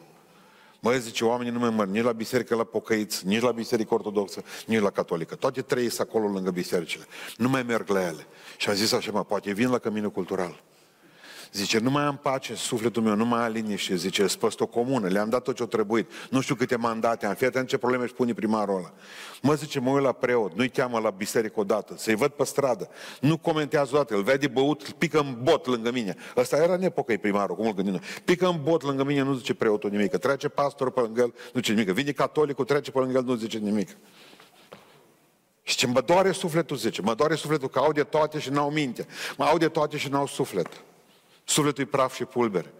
[0.80, 4.42] Mă, zice, oamenii nu mai măr nici la biserică la pocăiți, nici la biserică ortodoxă,
[4.66, 5.35] nici la catolică.
[5.35, 7.04] Toate trei sunt acolo lângă bisericile.
[7.37, 8.26] Nu mai merg la ele.
[8.56, 10.62] Și am zis așa, mă, poate vin la căminul cultural.
[11.53, 13.97] Zice, nu mai am pace în sufletul meu, nu mai am liniște.
[13.97, 16.11] Zice, spăst o comună, le-am dat tot ce-o trebuit.
[16.31, 17.35] Nu știu câte mandate am.
[17.35, 18.93] Fii atent ce probleme își pune primarul ăla.
[19.43, 22.88] Mă zice, mă uit la preot, nu-i cheamă la biserică odată, să-i văd pe stradă.
[23.21, 26.17] Nu comentează odată, îl vede băut, pică în bot lângă mine.
[26.37, 29.55] Ăsta era în epocă primarul, cum îl gândim Pică în bot lângă mine, nu zice
[29.55, 30.17] preotul nimic.
[30.17, 31.91] Trece pastorul pe lângă el, nu zice nimic.
[31.91, 33.97] Vine catolicul, trece pe lângă el, nu zice nimic.
[35.62, 38.71] Și ce mă doare sufletul, zice, mă doare sufletul că au de toate și n-au
[38.71, 39.07] minte.
[39.37, 40.69] Mă au de toate și n-au suflet.
[41.44, 42.72] Sufletul e praf și pulbere.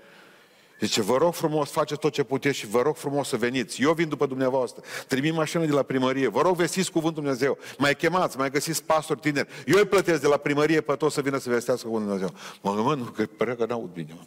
[0.81, 3.83] Zice, vă rog frumos, faceți tot ce puteți și vă rog frumos să veniți.
[3.83, 4.83] Eu vin după dumneavoastră.
[5.09, 6.29] Trimit mașină de la primărie.
[6.29, 7.59] Vă rog, vestiți cuvântul Dumnezeu.
[7.79, 9.49] Mai chemați, mai găsiți pastori tineri.
[9.67, 12.39] Eu îi plătesc de la primărie pe toți să vină să vestească cuvântul Dumnezeu.
[12.63, 14.13] Mă gândesc, nu, că părea că n-aud bine.
[14.17, 14.25] Mă.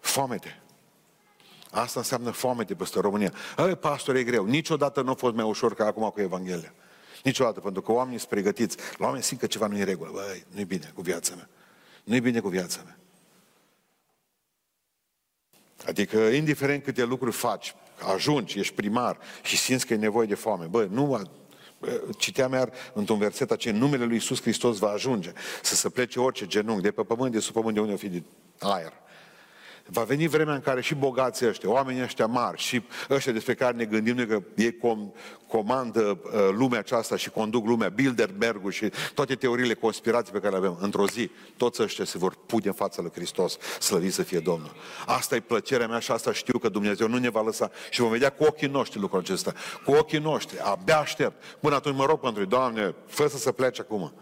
[0.00, 0.62] Foamete.
[1.70, 3.32] Asta înseamnă foamete peste România.
[3.58, 4.44] Ei, pastor, e greu.
[4.44, 6.72] Niciodată nu a fost mai ușor ca acum cu Evanghelia.
[7.22, 8.76] Niciodată, pentru că oamenii sunt pregătiți.
[8.96, 10.10] La oameni simt că ceva nu e regulă.
[10.12, 11.48] Băi, nu e bine cu viața mea.
[12.08, 12.98] Nu e bine cu viața mea.
[15.86, 17.74] Adică, indiferent câte lucruri faci,
[18.14, 21.22] ajungi, ești primar și simți că e nevoie de foame, bă, nu
[22.18, 26.46] citeam iar într-un verset aceea, numele lui Iisus Hristos va ajunge să se plece orice
[26.46, 28.22] genunchi de pe pământ, de sub pământ, de unde o fi de
[28.58, 28.92] aer.
[29.90, 33.76] Va veni vremea în care și bogații ăștia, oamenii ăștia mari și ăștia despre care
[33.76, 35.12] ne gândim noi că ei com,
[35.46, 40.56] comandă uh, lumea aceasta și conduc lumea, Bilderbergul și toate teoriile conspirații pe care le
[40.56, 44.38] avem, într-o zi, toți ăștia se vor pune în fața lui Hristos, slăvit să fie
[44.38, 44.72] Domnul.
[45.06, 48.10] Asta e plăcerea mea și asta știu că Dumnezeu nu ne va lăsa și vom
[48.10, 49.52] vedea cu ochii noștri lucrul acesta.
[49.84, 51.44] Cu ochii noștri, abia aștept.
[51.60, 54.12] Până atunci mă rog pentru Doamne, fă să se plece acum.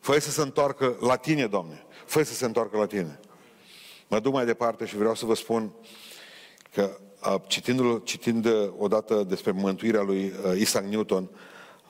[0.00, 1.86] Fă să se întoarcă la tine, Doamne.
[2.06, 3.20] Fă să se întoarcă la tine.
[4.12, 5.72] Mă duc mai departe și vreau să vă spun
[6.72, 6.98] că
[7.46, 8.48] citind, citind
[8.78, 11.30] odată despre mântuirea lui Isaac Newton,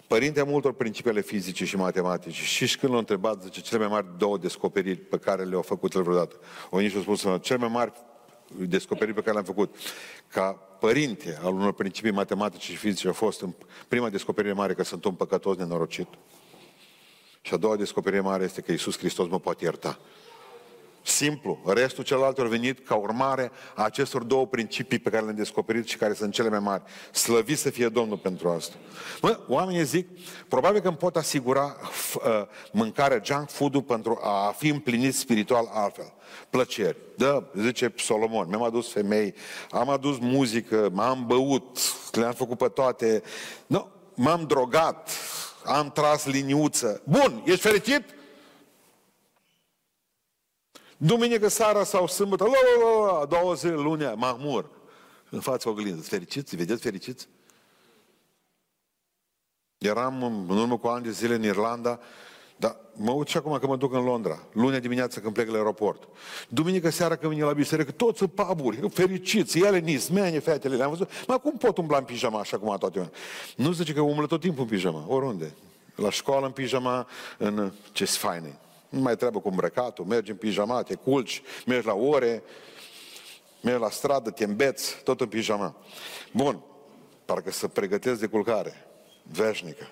[0.07, 2.43] părintea multor principii ale fizice și matematice.
[2.43, 6.03] Și când l-a întrebat, zice, cele mai mari două descoperiri pe care le-au făcut el
[6.03, 6.37] vreodată.
[6.71, 7.93] O nici a spus, cele mai mari
[8.57, 9.77] descoperiri pe care le-am făcut.
[10.29, 13.53] Ca părinte al unor principii matematice și fizice a fost în
[13.89, 16.09] prima descoperire mare că sunt un păcătos nenorocit.
[17.41, 19.99] Și a doua descoperire mare este că Iisus Hristos mă poate ierta.
[21.03, 21.63] Simplu.
[21.67, 25.97] Restul celălalt a venit ca urmare a acestor două principii pe care le-am descoperit și
[25.97, 26.83] care sunt cele mai mari.
[27.13, 28.75] Slăvit să fie Domnul pentru asta.
[29.23, 30.09] Mă, oamenii zic,
[30.49, 31.77] probabil că îmi pot asigura
[32.15, 32.23] uh,
[32.73, 36.13] mâncarea junk food pentru a fi împlinit spiritual altfel.
[36.51, 36.97] Plăceri.
[37.17, 39.35] Da, zice Solomon, mi-am adus femei,
[39.71, 41.79] am adus muzică, m-am băut,
[42.13, 43.23] le-am făcut pe toate.
[43.67, 45.11] Nu, m-am drogat,
[45.65, 47.03] am tras liniuță.
[47.05, 48.05] Bun, ești fericit?
[51.05, 54.71] Duminică seara sau sâmbătă, la, la, la, la, două zile, lunea, mahmur,
[55.31, 56.11] în fața oglinzii.
[56.11, 56.57] Fericiți?
[56.57, 57.29] Vedeți fericiți?
[59.79, 62.01] Eram în urmă cu ani de zile în Irlanda,
[62.57, 65.57] dar mă uit și acum că mă duc în Londra, lunea dimineața când plec la
[65.57, 66.09] aeroport.
[66.49, 70.91] Duminică seara când vine la biserică, toți sunt paburi, fericiți, ele nis, mene, fetele, le-am
[70.91, 71.11] văzut.
[71.27, 73.17] Mă, cum pot umbla în pijama așa cum a toate oameni?
[73.57, 75.55] Nu zice că umblă tot timpul în pijama, oriunde.
[75.95, 77.07] La școală în pijama,
[77.39, 78.59] în ce faine.
[78.93, 82.43] Nu mai trebuie cu îmbrăcatul, mergi în pijama, te culci, mergi la ore,
[83.61, 85.77] mergi la stradă, te îmbeți, tot în pijama.
[86.33, 86.63] Bun.
[87.25, 88.87] parcă să pregătesc de culcare
[89.23, 89.91] veșnică.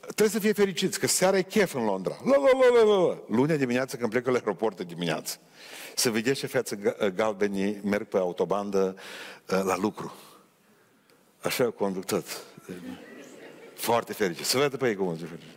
[0.00, 2.16] Trebuie să fie fericiți, că seara e chef în Londra.
[2.24, 3.18] La, la, la, la, la.
[3.28, 5.38] Lunea dimineață când plec la aeroport de dimineață.
[5.94, 8.96] Să vedeți ce fețe galbenii merg pe autobandă
[9.50, 10.14] uh, la lucru.
[11.42, 12.24] Așa eu conduc tot.
[13.74, 14.44] Foarte fericit.
[14.44, 15.53] Să vedă pe ei cum se fericit.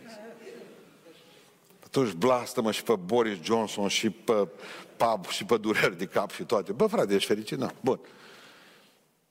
[1.88, 4.48] Atunci blastă-mă și pe Boris Johnson și pe
[4.96, 6.72] pub și pe dureri de cap și toate.
[6.72, 7.58] Bă, frate, ești fericit?
[7.58, 7.70] Nu.
[7.80, 8.00] Bun.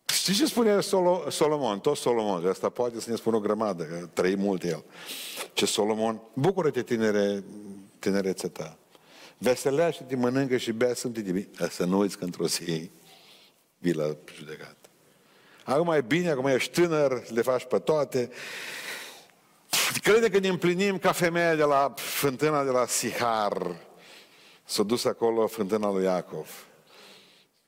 [0.05, 1.79] Știi ce spune Solo, Solomon?
[1.79, 2.47] Tot Solomon.
[2.47, 4.83] Asta poate să ne spună o grămadă, că trăi mult el.
[5.53, 6.21] Ce Solomon?
[6.33, 7.43] Bucură-te, tinere,
[7.99, 8.77] tinerețe ta.
[9.37, 11.47] Veselește-te, mănâncă și bea, sunt de bine.
[11.69, 12.89] Să nu uiți că într-o zi
[13.77, 14.75] vii la judecat.
[15.63, 18.29] Acum e bine, acum ești tânăr, le faci pe toate.
[20.01, 23.75] Crede că ne împlinim ca femeia de la fântâna de la Sihar.
[24.65, 26.65] S-a dus acolo fântâna lui Iacov.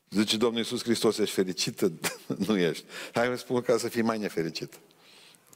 [0.08, 1.92] Zice Domnul Iisus Hristos, ești fericită?
[2.46, 2.84] nu ești.
[3.14, 4.80] Hai să spun ca să fii mai nefericit.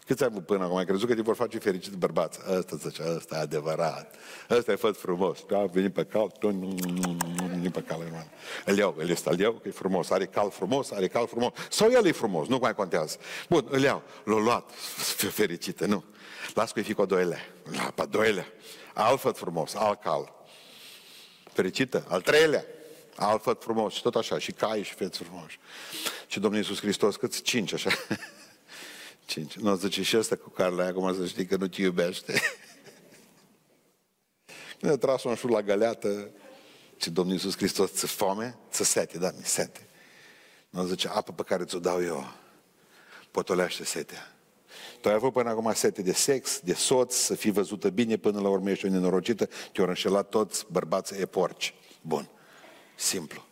[0.07, 0.76] Cât ai avut până acum?
[0.76, 2.38] Ai crezut că te vor face fericit bărbați?
[2.50, 4.14] Ăsta zice, ăsta e adevărat.
[4.50, 5.44] Ăsta e făt frumos.
[5.48, 8.30] Da, veni pe cal, nu, nu, nu, nu, veni pe cal, irman.
[8.64, 10.11] Îl iau, îl este, îl iau, că e frumos.
[10.11, 11.52] Are cal frumos, are cal frumos.
[11.70, 13.16] Sau el e frumos, nu mai contează.
[13.48, 14.70] Bun, îl iau, l-a luat,
[15.16, 16.04] fiu fericită, nu.
[16.54, 17.40] Las că e fi cu a doilea.
[17.76, 18.46] La, pe doilea.
[18.94, 20.33] Alt făt frumos, alt cal.
[21.52, 22.64] Fericită, al treilea
[23.16, 25.59] alt făt frumos și tot așa, și cai și feți frumoși.
[26.26, 27.42] Și Domnul Iisus Hristos, câți?
[27.42, 27.90] Cinci, așa.
[29.26, 29.54] Cinci.
[29.54, 32.40] Nu, zice și ăsta cu care la acum să știi că nu te iubește.
[34.80, 36.30] Când a tras un șur la găleată,
[36.96, 39.88] și Domnul Iisus Hristos ți foame, ți sete, da, mi sete.
[40.70, 42.33] Nu zice, apă pe care ți-o dau eu,
[43.30, 44.37] potolește setea.
[45.00, 48.40] Tu ai avut până acum sete de sex, de soț, să fii văzută bine, până
[48.40, 51.74] la urmă ești o nenorocită, te-au înșelat toți bărbații e porci.
[52.00, 52.28] Bun.
[52.94, 53.44] Simplu.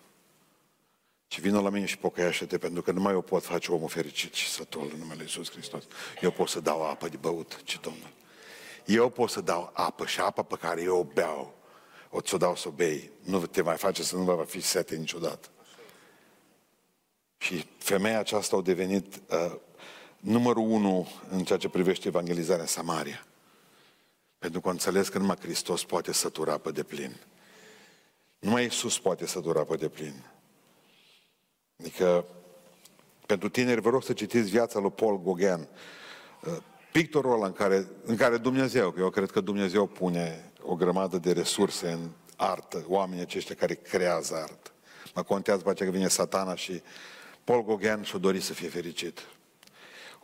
[1.27, 4.35] Și vină la mine și pocăiește-te, pentru că nu mai eu pot face omul fericit
[4.35, 5.83] și sătul în numele Iisus Hristos.
[6.21, 8.11] Eu pot să dau apă de băut, ce Domnul.
[8.85, 11.55] Eu pot să dau apă și apa pe care eu o beau,
[12.11, 13.11] o ți-o dau să o bei.
[13.23, 15.49] Nu te mai face să nu va fi sete niciodată.
[17.39, 19.55] Și femeia aceasta a devenit uh,
[20.23, 23.27] numărul unu în ceea ce privește evangelizarea Samaria.
[24.39, 27.17] Pentru că înțeles că numai Hristos poate sătura pe deplin.
[28.39, 30.15] Numai Iisus poate să dura pe deplin.
[31.81, 32.25] Adică,
[33.27, 35.69] pentru tineri, vă rog să citiți viața lui Paul Gauguin,
[36.47, 36.57] uh,
[36.93, 41.19] pictorul ăla în care, în care Dumnezeu, că eu cred că Dumnezeu pune o grămadă
[41.19, 44.71] de resurse în artă, oamenii aceștia care creează artă.
[45.15, 46.83] Mă contează pe că vine satana și
[47.45, 49.27] Paul Gauguin și-a dorit să fie fericit.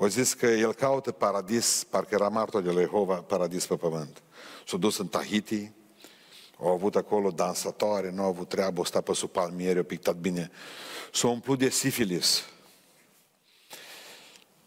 [0.00, 4.22] O zis că el caută paradis, parcă era martor de la Jehova, paradis pe pământ.
[4.66, 5.72] S-a dus în Tahiti,
[6.61, 10.16] au avut acolo dansatoare, nu au avut treabă, au stat pe sub palmiere, au pictat
[10.16, 10.50] bine.
[11.12, 12.44] S-au umplut de sifilis.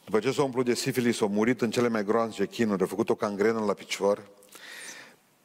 [0.05, 3.09] După ce s-au umplut de sifilis, au murit în cele mai groaznice chinuri, au făcut
[3.09, 4.29] o cangrenă la picior.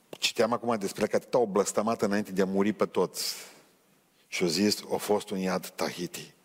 [0.08, 3.34] Citeam acum despre că atâta o blăstămat înainte de a muri pe toți.
[4.28, 6.35] Și au zis, a fost un iad Tahiti.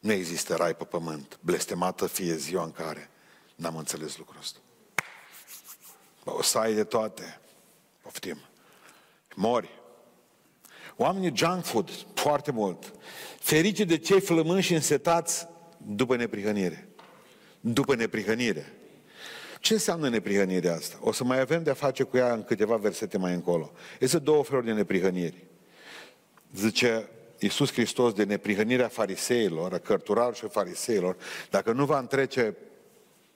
[0.00, 1.38] Nu există rai pe pământ.
[1.40, 3.10] Blestemată fie ziua în care
[3.54, 4.58] n-am înțeles lucrul ăsta.
[6.24, 7.40] o să ai de toate.
[8.02, 8.38] Poftim
[9.38, 9.68] mori.
[10.96, 12.92] Oamenii junk food, foarte mult.
[13.38, 16.88] Ferice de cei flămânși și însetați după neprihănire.
[17.60, 18.72] După neprihănire.
[19.60, 20.98] Ce înseamnă neprihănirea asta?
[21.00, 23.72] O să mai avem de-a face cu ea în câteva versete mai încolo.
[24.00, 25.44] Este două feluri de neprihăniri.
[26.54, 27.08] Zice
[27.38, 31.16] Iisus Hristos de neprihănirea fariseilor, a cărturarilor și fariseilor,
[31.50, 32.56] dacă nu va întrece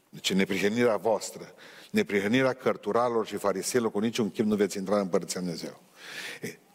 [0.09, 1.55] deci neprihănirea voastră,
[1.91, 5.81] neprihănirea cărturarilor și fariseilor, cu niciun chip nu veți intra în Împărăția Dumnezeu.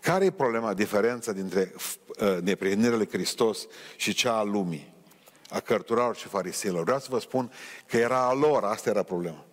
[0.02, 4.94] Care e problema, diferența dintre uh, neprihănirea lui Hristos și cea a lumii,
[5.50, 6.84] a cărturarilor și fariseilor?
[6.84, 7.52] Vreau să vă spun
[7.86, 9.46] că era a lor, asta era problema.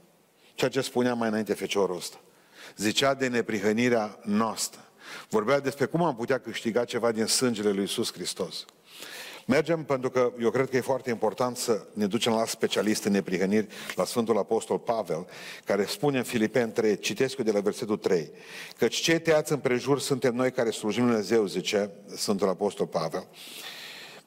[0.55, 2.21] Ceea ce spunea mai înainte feciorul ăsta.
[2.77, 4.81] Zicea de neprihănirea noastră.
[5.29, 8.65] Vorbea despre cum am putea câștiga ceva din sângele lui Iisus Hristos.
[9.47, 13.13] Mergem pentru că eu cred că e foarte important să ne ducem la specialist în
[13.13, 15.27] neprihăniri, la Sfântul Apostol Pavel,
[15.65, 18.31] care spune în Filipeni 3, citesc eu de la versetul 3,
[18.79, 23.27] căci cei tăiați împrejur suntem noi care slujim Lui Dumnezeu, zice Sfântul Apostol Pavel,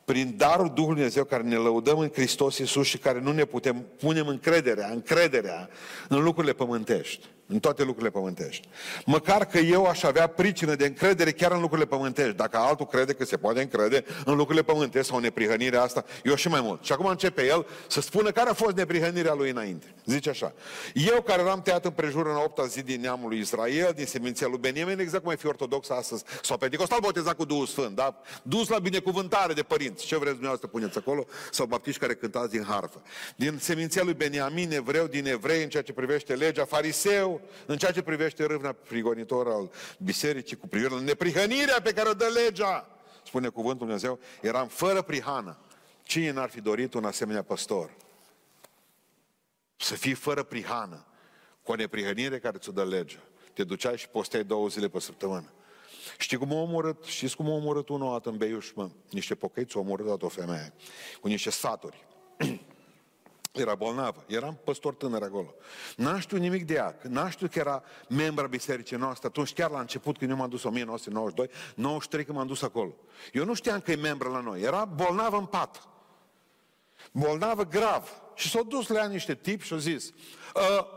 [0.06, 3.86] prin darul Duhului Dumnezeu care ne lăudăm în Hristos Iisus și care nu ne putem,
[4.00, 5.70] punem încrederea, încrederea
[6.08, 7.28] în lucrurile pământești.
[7.48, 8.68] În toate lucrurile pământești.
[9.06, 12.34] Măcar că eu aș avea pricină de încredere chiar în lucrurile pământești.
[12.34, 16.48] Dacă altul crede că se poate încrede în lucrurile pământești sau neprihănirea asta, eu și
[16.48, 16.84] mai mult.
[16.84, 19.94] Și acum începe el să spună care a fost neprihănirea lui înainte.
[20.06, 20.54] Zice așa.
[20.94, 24.48] Eu care eram tăiat împrejur în a opta zi din neamul lui Israel, din seminția
[24.48, 28.22] lui Beniamin, exact cum ai fi ortodox astăzi, sau pentecostal botezat cu Duhul Sfânt, da?
[28.44, 30.06] Dus la binecuvântare de părinți.
[30.06, 31.26] Ce vreți dumneavoastră puneți acolo?
[31.52, 33.02] Sau baptiști care cântați din harfă.
[33.36, 37.92] Din seminția lui Beniamin, evreu, din evrei, în ceea ce privește legea, fariseu, în ceea
[37.92, 42.90] ce privește râvna prigonitor al bisericii cu privire la neprihănirea pe care o dă legea,
[43.26, 45.58] spune cuvântul Dumnezeu, eram fără prihană.
[46.04, 47.96] Cine n-ar fi dorit un asemenea păstor?
[49.76, 51.06] Să fii fără prihană,
[51.64, 53.20] cu o neprihănire care ți-o dă legea.
[53.54, 55.52] Te duceai și posteai două zile pe săptămână.
[56.18, 57.04] Știi cum a omorât?
[57.04, 58.90] Știți cum a omorât unul dată în Beiuș, mă?
[59.10, 60.74] Niște pocăiți au omorât o femeie
[61.22, 62.06] cu niște saturi.
[63.58, 64.24] Era bolnavă.
[64.28, 65.54] Eram păstor tânăr acolo.
[65.96, 66.98] N-am știut nimic de ea.
[67.02, 69.28] N-am știut că era membra bisericii noastre.
[69.28, 72.96] Atunci, chiar la început, când eu m-am dus în 1992, 93 când m-am dus acolo.
[73.34, 74.62] Eu nu știam că e membra la noi.
[74.62, 75.88] Era bolnavă în pat.
[77.12, 78.22] Bolnavă grav.
[78.36, 80.12] Și s-au dus la ea niște tipi și au zis,
[80.56, 80.88] ă,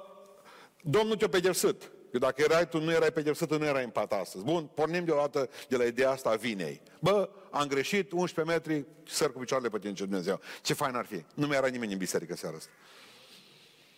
[0.83, 1.91] Domnul te-a pedepsit.
[2.11, 4.45] Că dacă erai tu, nu erai pedepsit, nu erai în pat astăzi.
[4.45, 6.83] Bun, pornim deodată de la ideea asta a vinei.
[7.01, 10.41] Bă, am greșit, 11 metri, săr cu picioarele pe tine, ce Dumnezeu.
[10.63, 11.25] Ce fain ar fi.
[11.35, 12.71] Nu mai era nimeni în biserică seara asta.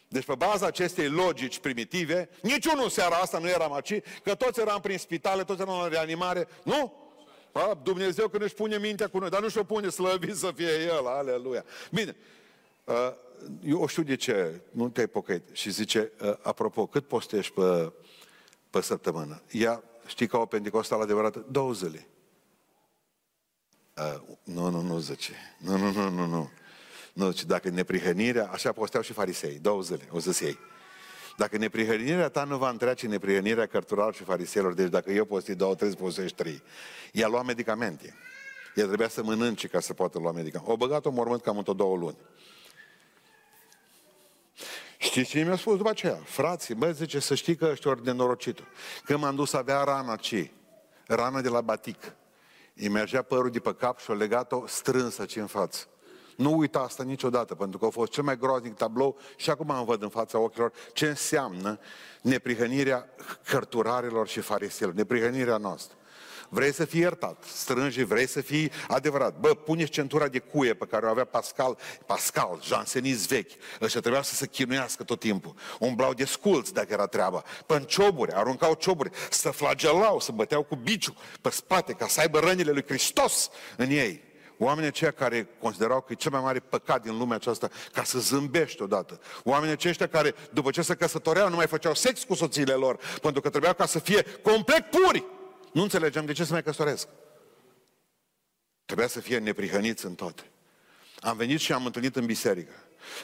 [0.09, 4.81] Deci pe baza acestei logici primitive, niciunul seara asta nu era maci, că toți eram
[4.81, 6.49] prin spitale, toți eram în reanimare.
[6.65, 6.93] Nu?
[7.53, 10.83] A, Dumnezeu când își pune mintea cu noi, dar nu și-o pune slăvit să fie
[10.83, 11.65] El, aleluia.
[11.91, 12.17] Bine,
[13.65, 15.43] eu știu de ce, nu te-ai pocăit.
[15.53, 17.93] Și zice, apropo, cât postești pe,
[18.71, 19.43] pe săptămână?
[19.51, 21.47] Ea, știi că o pentecostal adevărată?
[21.51, 22.07] Două zile.
[23.97, 25.33] Uh, nu, nu, nu, zice.
[25.59, 26.51] Nu, nu, nu, nu, nu.
[27.13, 30.59] Nu, zice, dacă neprihănirea, așa posteau și farisei, două zile, o să ei.
[31.37, 35.75] Dacă neprihănirea ta nu va întrece neprihănirea cărtural și fariseilor, deci dacă eu posti două,
[35.75, 36.63] trei, postești trei,
[37.13, 38.15] ea lua medicamente.
[38.75, 40.73] Ea trebuia să mănânce ca să poată lua medicamente.
[40.73, 42.17] O băgat-o mormânt cam într două luni.
[44.99, 46.19] Știți ce mi-a spus după aceea?
[46.25, 48.67] Frații, bă, zice, să știi că ești ori de norocitul.
[49.05, 50.51] Când m-am dus să avea rana ce?
[51.07, 52.15] Rana de la batic.
[52.75, 55.87] Îi mergea părul de pe cap și o legat-o strânsă ce în față.
[56.37, 59.85] Nu uita asta niciodată, pentru că a fost cel mai groaznic tablou și acum am
[59.85, 61.79] văd în fața ochilor ce înseamnă
[62.23, 63.09] neprihănirea
[63.45, 65.97] cărturarilor și fariseilor, neprihănirea noastră.
[66.55, 69.39] Vrei să fii iertat, strângi, vrei să fii adevărat.
[69.39, 73.51] Bă, pune centura de cuie pe care o avea Pascal, Pascal, jansenist vechi.
[73.81, 75.55] Ăștia trebuia să se chinuiască tot timpul.
[75.79, 77.43] Umblau de sculți dacă era treaba.
[77.67, 82.39] Pe cioburi, aruncau cioburi, să flagelau, să băteau cu biciu pe spate ca să aibă
[82.39, 84.23] rănile lui Hristos în ei.
[84.59, 88.19] Oamenii aceia care considerau că e cel mai mare păcat din lumea aceasta ca să
[88.19, 89.21] zâmbești odată.
[89.45, 93.41] Oamenii aceștia care, după ce se căsătoreau, nu mai făceau sex cu soțiile lor, pentru
[93.41, 95.25] că trebuiau ca să fie complet puri.
[95.73, 97.09] Nu înțelegem de ce să mai căsătoresc.
[98.85, 100.43] Trebuia să fie neprihăniți în toate.
[101.21, 102.73] Am venit și am întâlnit în biserică.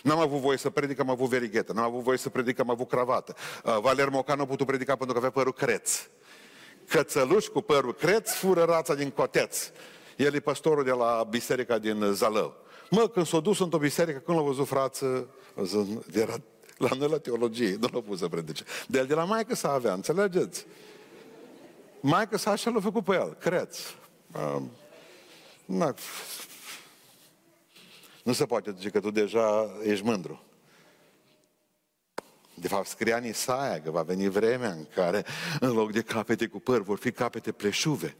[0.03, 1.72] N-am avut voie să predic, am avut verighetă.
[1.72, 3.34] N-am avut voie să predic, am avut cravată.
[3.64, 6.09] Uh, Valer Mocan nu a putut predica pentru că avea părul creț.
[6.88, 9.70] Cățăluș cu părul creț fură rața din coteț.
[10.16, 12.57] El e pastorul de la biserica din Zalău.
[12.90, 15.28] Mă, când s-a dus într-o biserică, când l-a văzut frață,
[16.12, 16.36] era
[16.76, 18.64] la noi la teologie, nu l-a pus să predice.
[18.86, 20.66] De el de la maică să avea, înțelegeți?
[22.01, 23.78] Maica sa așa l-a făcut pe el, creț.
[24.32, 24.62] Uh,
[28.22, 30.42] nu se poate zice că tu deja ești mândru.
[32.55, 35.24] De fapt, scria în Isaia că va veni vremea în care,
[35.61, 38.16] în loc de capete cu păr, vor fi capete pleșuve.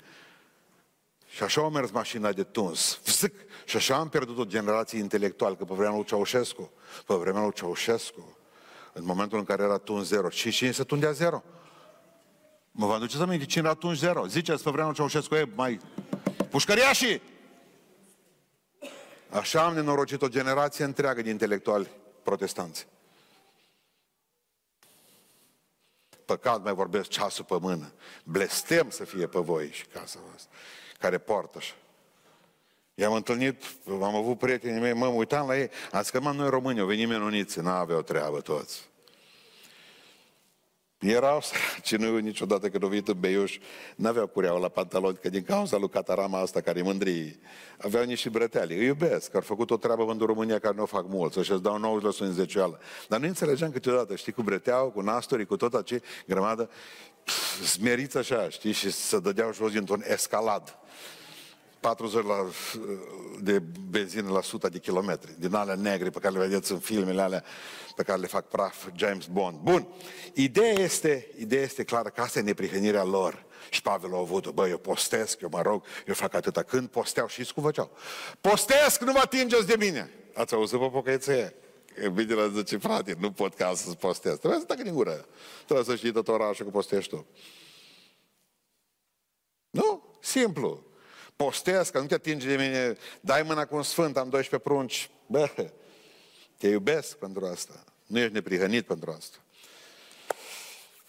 [1.29, 3.01] Și așa a mers mașina de tuns.
[3.03, 3.35] Fzic!
[3.65, 6.73] Și așa am pierdut o generație intelectuală, că pe vremea lui Ceaușescu,
[7.07, 8.37] pe vremea lui Ceaușescu,
[8.93, 11.43] în momentul în care era tuns zero, și cine se tundea zero?
[12.81, 14.27] Mă vă aduceți aminte cine era atunci zero?
[14.27, 15.81] Ziceți pe vremea Ceaușescu, e mai
[16.51, 17.23] pușcăriașii!
[19.31, 21.91] Așa am nenorocit o generație întreagă de intelectuali
[22.23, 22.87] protestanți.
[26.25, 27.93] Păcat mai vorbesc ceasul pe mână.
[28.25, 30.51] Blestem să fie pe voi și casa voastră,
[30.99, 31.75] care poartă așa.
[32.95, 36.49] I-am întâlnit, am avut prietenii mei, mă, uitam la ei, am zis că, mă, noi
[36.49, 38.89] români, au venit menuniți, n-aveau treabă toți.
[40.99, 43.59] Erau săraci, nu niciodată când au venit în Beiuș,
[43.97, 47.39] n-aveau cureaua la pantaloni, că din cauza lui Catarama asta care mândri,
[47.79, 48.79] aveau niște brăteali.
[48.79, 51.53] Îi iubesc, că au făcut o treabă pentru România care nu o fac mulți, și
[51.53, 52.81] îți dau 90 în zecioală.
[53.09, 56.71] Dar nu înțelegeam câteodată, știi, cu breteau, cu nasturi, cu tot acei grămadă,
[57.65, 60.79] smeriți așa, știi, și să dădeau jos dintr-un escalad.
[61.81, 62.47] 40 la,
[63.41, 67.23] de benzină la 100 de kilometri, din alea negre pe care le vedeți în filmele
[67.23, 67.45] alea
[67.97, 69.59] pe care le fac praf James Bond.
[69.59, 69.89] Bun,
[70.35, 73.47] ideea este, ideea este clară că asta e neprihănirea lor.
[73.71, 76.63] Și Pavel a avut bă, eu postesc, eu mă rog, eu fac atâta.
[76.63, 77.91] Când posteau, și cum făceau?
[78.41, 80.11] Postesc, nu vă atingeți de mine!
[80.35, 81.55] Ați auzit pe pocăiție?
[82.13, 84.39] Bine la zice, frate, nu pot ca să-ți postez.
[84.39, 85.27] Trebuie să tacă din gură.
[85.65, 87.27] Trebuie să știi tot orașul că postești tu.
[89.71, 90.17] Nu?
[90.21, 90.88] Simplu.
[91.39, 95.11] Postez, că nu te atinge de mine, dai mâna cu un sfânt, am 12 prunci.
[95.27, 95.51] Bă,
[96.57, 97.85] te iubesc pentru asta.
[98.07, 99.37] Nu ești neprihănit pentru asta.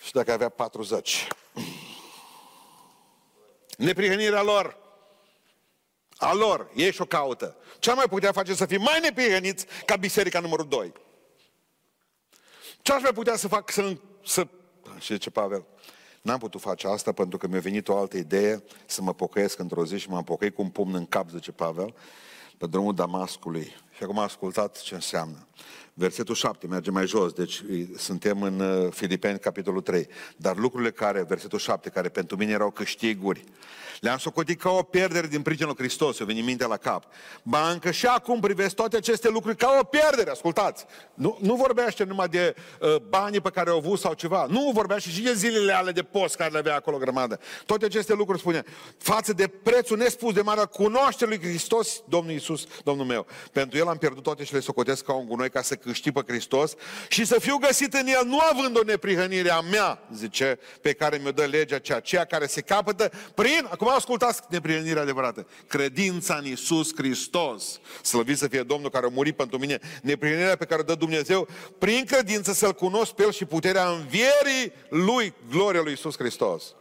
[0.04, 1.28] Și dacă avea 40.
[3.78, 4.78] Neprihănirea lor.
[6.18, 6.72] A lor.
[6.76, 7.58] Ei și-o caută.
[7.80, 10.94] Ce mai putea face să fie mai neprihăniți ca biserica numărul 2?
[12.82, 13.98] Ce aș mai putea să fac să...
[14.26, 14.48] să...
[15.00, 15.66] Și ce Pavel?
[16.22, 19.86] N-am putut face asta pentru că mi-a venit o altă idee să mă pocăiesc într-o
[19.86, 21.93] zi și m-am pocăit cu un pumn în cap, zice Pavel,
[22.57, 23.76] pe drumul Damascului.
[23.95, 25.47] Și acum ascultat ce înseamnă.
[25.93, 27.64] Versetul 7 merge mai jos, deci
[27.97, 30.07] suntem în uh, Filipeni, capitolul 3.
[30.36, 33.43] Dar lucrurile care, versetul 7, care pentru mine erau câștiguri,
[33.99, 37.03] le-am socotit ca o pierdere din pricina lui Hristos, eu veni mintea la cap.
[37.43, 40.86] Ba încă și acum privesc toate aceste lucruri ca o pierdere, ascultați.
[41.14, 44.45] Nu, nu vorbește numai de uh, banii pe care au avut sau ceva.
[44.49, 47.39] Nu vorbește și de zilele ale de post care le avea acolo grămadă.
[47.66, 48.64] Toate aceste lucruri spune,
[48.97, 53.26] față de prețul nespus de mare cunoaște lui Hristos, Domnul Iisus, Domnul meu.
[53.51, 56.32] Pentru El am pierdut toate și le socotesc ca un gunoi ca să câștig pe
[56.32, 56.74] Hristos
[57.08, 61.18] și să fiu găsit în El, nu având o neprihănire a mea, zice, pe care
[61.18, 65.47] mi-o dă legea, cea aceea care se capătă prin, acum ascultați neprienirea adevărată.
[65.68, 67.80] Credința în Iisus Hristos.
[68.02, 69.80] Slăvit să fie Domnul care a murit pentru mine.
[70.02, 71.47] Neprienirea pe care o dă Dumnezeu.
[71.78, 76.74] Prin credință să-L cunosc pe El și puterea învierii Lui, gloria Lui Iisus Hristos.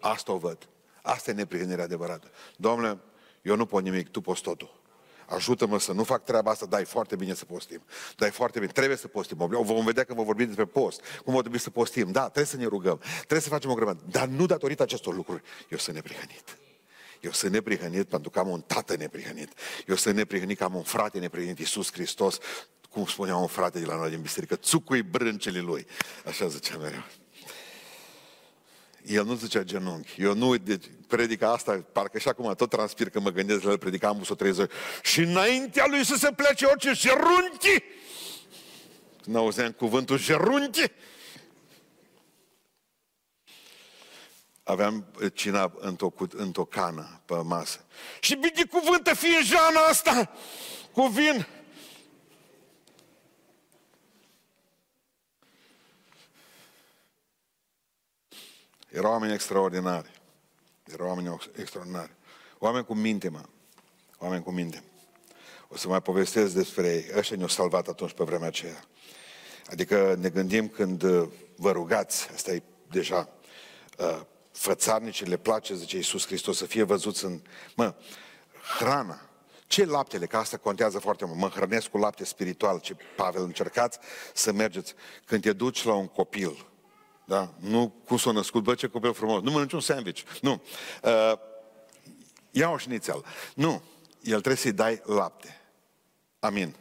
[0.00, 0.58] Asta o văd.
[1.02, 2.30] Asta e neprienirea adevărată.
[2.56, 2.98] Domnule,
[3.42, 4.81] eu nu pot nimic, Tu poți totul.
[5.26, 7.82] Ajută-mă să nu fac treaba asta, dai foarte bine să postim.
[8.16, 9.36] Dai foarte bine, trebuie să postim.
[9.50, 11.00] Vom vedea că vom vorbi despre post.
[11.24, 12.10] Cum va trebui să postim.
[12.10, 13.00] Da, trebuie să ne rugăm.
[13.16, 14.02] Trebuie să facem o grămadă.
[14.10, 15.42] Dar nu datorită acestor lucruri.
[15.68, 16.56] Eu sunt neprihănit.
[17.20, 19.48] Eu sunt neprihănit pentru că am un tată neprihănit.
[19.86, 22.38] Eu sunt neprihănit că am un frate neprihănit, Iisus Hristos,
[22.90, 25.86] cum spunea un frate de la noi din biserică, țucui brâncele lui.
[26.26, 27.02] Așa zicea mereu.
[29.06, 30.22] El nu zicea genunchi.
[30.22, 33.78] Eu nu deci, predica asta, parcă și acum tot transpir că mă gândesc la el,
[33.78, 34.70] predica am 130
[35.02, 37.82] Și înaintea lui să se plece orice jerunchi.
[39.22, 40.84] Când auzeam cuvântul jerunchi.
[44.62, 47.84] Aveam cina într-o, într-o cană pe masă.
[48.20, 48.38] Și
[48.70, 50.30] cuvântă fie jana asta
[50.92, 51.46] cu vin.
[58.92, 60.10] Erau oameni extraordinari.
[60.92, 62.10] Erau oameni extraordinari.
[62.58, 63.42] Oameni cu minte, mă.
[64.18, 64.82] Oameni cu minte.
[65.68, 67.16] O să mai povestesc despre ei.
[67.16, 68.84] Ăștia ne-au salvat atunci pe vremea aceea.
[69.66, 73.28] Adică ne gândim când uh, vă rugați, asta e deja
[73.98, 74.20] uh,
[74.50, 77.40] fățarnici, le place, zice Iisus Hristos, să fie văzuți în...
[77.76, 77.94] Mă,
[78.78, 79.20] hrana,
[79.66, 80.26] ce laptele?
[80.26, 81.38] Că asta contează foarte mult.
[81.38, 82.80] Mă hrănesc cu lapte spiritual.
[82.80, 83.98] Ce, Pavel, încercați
[84.34, 84.94] să mergeți.
[85.24, 86.71] Când te duci la un copil,
[87.32, 87.54] da?
[87.58, 89.42] Nu cum s-a născut, bă, ce copil frumos.
[89.42, 90.22] Nu mănânci un sandwich.
[90.40, 90.62] Nu.
[91.02, 91.32] Uh,
[92.50, 93.24] ia o șnițel.
[93.54, 93.82] Nu.
[94.22, 95.60] El trebuie să-i dai lapte.
[96.38, 96.74] Amin.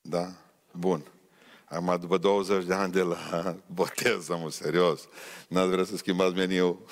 [0.00, 0.32] Da?
[0.70, 1.04] Bun.
[1.68, 5.08] Am după 20 de ani de la botez, am serios.
[5.48, 6.84] N-ați vrea să schimbați meniul?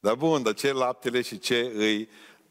[0.00, 2.08] Dar bun, dar ce laptele și ce îi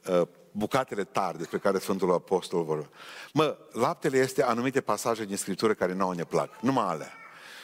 [0.08, 2.92] uh, bucatele tari despre care Sfântul Apostol vorbește.
[3.34, 7.14] Mă, laptele este anumite pasaje din Scriptură care nouă ne plac, numai alea.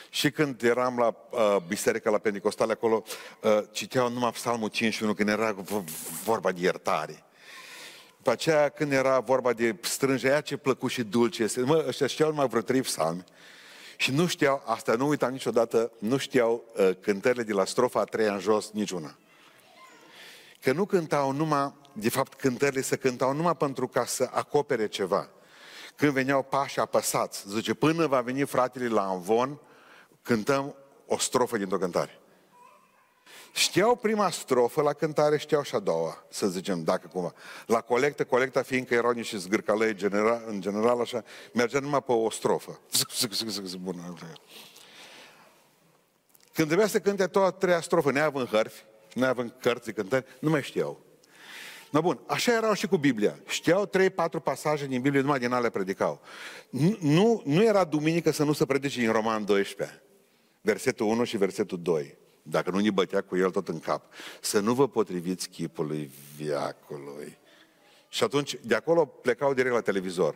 [0.09, 3.03] Și când eram la uh, biserica la Pentecostale acolo,
[3.41, 5.55] uh, citeau numai Psalmul 51 când era
[6.23, 7.23] vorba de iertare.
[8.17, 12.29] După aceea, când era vorba de strângerea ce plăcut și dulce este, mă, ăștia știau
[12.29, 13.23] numai vreo trei psalmi.
[13.97, 18.03] Și nu știau, asta nu uitam niciodată, nu știau uh, cântările de la strofa a
[18.03, 19.15] treia în jos niciuna.
[20.61, 25.29] Că nu cântau numai de fapt, cântările se cântau numai pentru ca să acopere ceva.
[25.95, 29.59] Când veneau pași apăsați, zice, până va veni fratele la Anvon,
[30.21, 30.75] cântăm
[31.05, 32.19] o strofă dintr-o cântare.
[33.53, 37.33] Știau prima strofă la cântare, știau și a doua, să zicem, dacă cumva.
[37.65, 41.23] La colectă, colecta fiindcă erau niște zgârcalei general, în general așa,
[41.53, 42.79] mergea numai pe o strofă.
[43.79, 44.15] Bună.
[46.53, 48.83] Când trebuia să cânte toată treia strofă, neavând hărfi,
[49.13, 51.07] neavând cărți de cântări, nu mai știau.
[51.89, 53.39] No bun, așa erau și cu Biblia.
[53.47, 56.21] Știau trei, patru pasaje din Biblie, numai din ale predicau.
[56.69, 60.03] Nu, nu, nu era duminică să nu se predice în Roman 12,
[60.61, 62.17] versetul 1 și versetul 2.
[62.41, 67.37] dacă nu ne bătea cu el tot în cap, să nu vă potriviți chipului viacului.
[68.09, 70.35] Și atunci, de acolo plecau direct la televizor.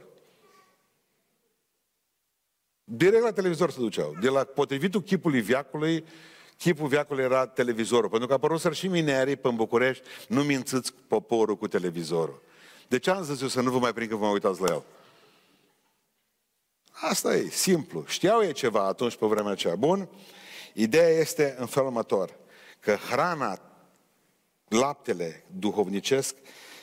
[2.84, 4.16] Direct la televizor se duceau.
[4.22, 6.06] De la potrivitul chipului viacului,
[6.64, 8.10] chipul viacului era televizorul.
[8.10, 12.42] Pentru că a apărut și minerii pe București, nu mințiți poporul cu televizorul.
[12.88, 14.68] De ce am zis eu să nu vă mai prind că vă mai uitați la
[14.68, 14.84] el?
[16.92, 18.04] Asta e, simplu.
[18.08, 19.76] Știau ei ceva atunci pe vremea aceea.
[19.76, 20.10] Bun?
[20.74, 22.38] Ideea este în felul următor,
[22.80, 23.60] că hrana,
[24.68, 26.36] laptele duhovnicesc,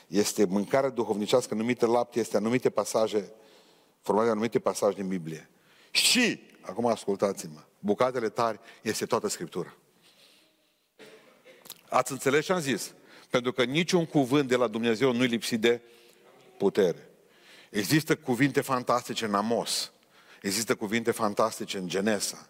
[0.07, 3.33] este mâncare duhovnicească numită lapte, este anumite pasaje,
[4.01, 5.51] formate de anumite pasaje din Biblie.
[5.91, 9.75] Și, acum ascultați-mă, bucatele tari este toată Scriptura.
[11.89, 12.95] Ați înțeles ce am zis?
[13.31, 15.81] Pentru că niciun cuvânt de la Dumnezeu nu-i lipsit de
[16.59, 17.11] putere.
[17.71, 19.93] Există cuvinte fantastice în Amos.
[20.43, 22.49] Există cuvinte fantastice în Genesa.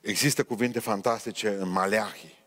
[0.00, 2.42] Există cuvinte fantastice în Maleahi.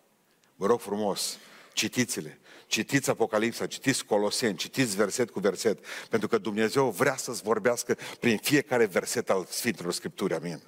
[0.56, 1.38] Vă rog frumos,
[1.74, 2.40] citiți-le.
[2.68, 8.38] Citiți Apocalipsa, citiți Coloseni, citiți verset cu verset, pentru că Dumnezeu vrea să-ți vorbească prin
[8.38, 10.34] fiecare verset al Sfintelor Scripturi.
[10.34, 10.62] Amin.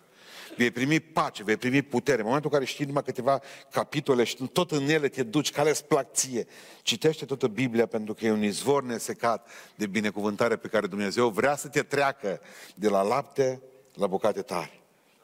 [0.60, 2.18] Vei primi pace, vei primi putere.
[2.18, 3.42] În momentul în care știi numai câteva
[3.72, 6.48] capitole și tot în ele te duci, care îți plac ție.
[6.82, 11.56] Citește toată Biblia pentru că e un izvor nesecat de binecuvântare pe care Dumnezeu vrea
[11.56, 12.42] să te treacă
[12.76, 13.62] de la lapte
[13.94, 14.82] la bucate tari.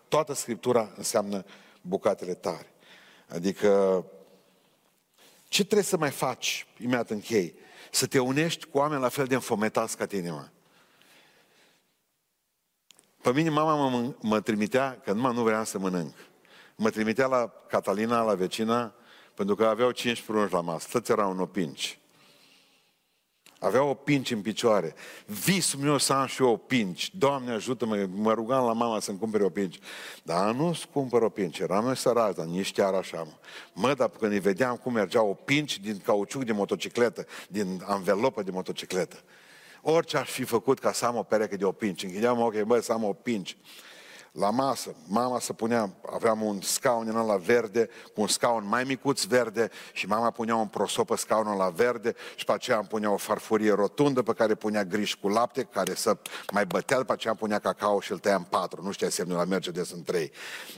[0.08, 1.46] Toată Scriptura înseamnă
[1.82, 2.74] bucatele tari.
[3.28, 4.06] Adică
[5.48, 7.56] ce trebuie să mai faci, imediat închei?
[7.92, 10.48] Să te unești cu oameni la fel de înfometați ca tine, mă.
[13.26, 16.14] Pe mine mama mă, mă trimitea, că numai nu vreau să mănânc.
[16.76, 18.94] Mă trimitea la Catalina, la vecina,
[19.34, 20.88] pentru că aveau cinci prunci la masă.
[20.92, 22.00] Toți erau în opinci.
[23.60, 24.96] Avea o pinci în picioare.
[25.26, 27.16] Visul meu să am și eu o pinci.
[27.16, 29.80] Doamne ajută-mă, mă rugam la mama să-mi cumpere o pinci.
[30.24, 33.24] Dar nu-ți cumpăr o pinci, eram eu sărac, dar nici chiar așa.
[33.24, 33.34] Mă,
[33.74, 38.44] mă dar când îi vedeam cum mergea o pinci din cauciuc de motocicletă, din anvelopă
[38.44, 39.18] de motocicletă.
[39.88, 42.04] Orice aș fi făcut ca să am o pereche de opinci.
[42.04, 43.58] Închideam ochii, bă, să am o pinci
[44.32, 48.84] la masă, mama se punea, aveam un scaun în la verde, cu un scaun mai
[48.84, 52.88] micuț verde și mama punea un prosop pe scaunul la verde și pe aceea îmi
[52.88, 56.18] punea o farfurie rotundă pe care punea griș cu lapte, care să
[56.52, 58.84] mai bătea, după aceea îmi punea cacao și îl tăia în patru.
[58.84, 60.32] Nu știa semnul la Mercedes în trei.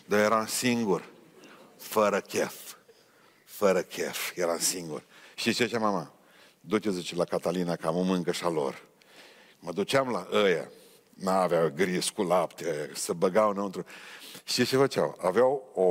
[0.05, 1.09] Dar eram singur,
[1.77, 2.53] fără chef.
[3.45, 5.03] Fără chef, eram singur.
[5.35, 6.11] Și ce zicea mama?
[6.59, 8.85] Du-te, zice, la Catalina, că am o mâncă și a lor.
[9.67, 10.69] Mă duceam la ăia,
[11.13, 13.85] n-avea gris cu lapte, să băgau înăuntru.
[14.43, 15.17] Și ce făceau?
[15.21, 15.81] Aveau o,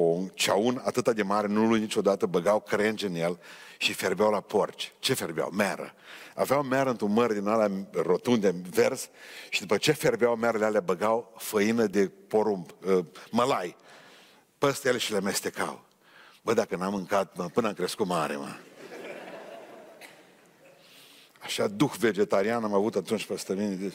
[0.00, 3.38] un ceaun atât de mare, nu lui niciodată, băgau crenge în el
[3.78, 4.92] și ferbeau la porci.
[4.98, 5.50] Ce ferbeau?
[5.50, 5.94] Meră.
[6.34, 9.08] Aveau meră într-un măr din alea rotunde, vers,
[9.50, 13.76] și după ce ferbeau merele alea, băgau făină de porumb, uh, mălai,
[14.58, 15.84] peste ele și le mestecau.
[16.42, 18.48] Bă, dacă n-am mâncat, mă, până am crescut mare, mă.
[21.46, 23.92] Așa duh vegetarian am avut atunci peste mine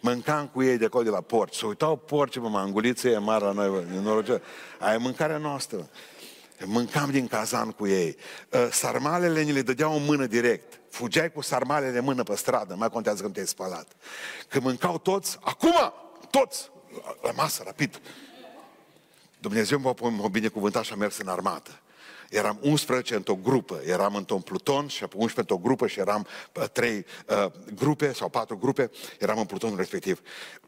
[0.00, 1.54] mâncam cu ei de acolo de la porci.
[1.54, 4.40] Se uitau porci, mă, manguliță e mare la noi, din norocea.
[4.78, 5.88] Aia e mâncarea noastră.
[6.64, 8.16] Mâncam din cazan cu ei.
[8.52, 10.80] Ă, sarmalele ni le dădeau în mână direct.
[10.90, 13.86] Fugeai cu sarmalele în mână pe stradă, mai contează când te-ai spălat.
[14.48, 15.92] Când mâncau toți, acum,
[16.30, 16.70] toți,
[17.22, 18.00] la masă, rapid.
[19.38, 21.81] Dumnezeu m-a binecuvântat și a mers în armată
[22.32, 27.06] eram 11 într-o grupă, eram într-un pluton și 11 într-o grupă și eram uh, trei
[27.28, 30.20] uh, grupe sau patru grupe, eram în plutonul respectiv.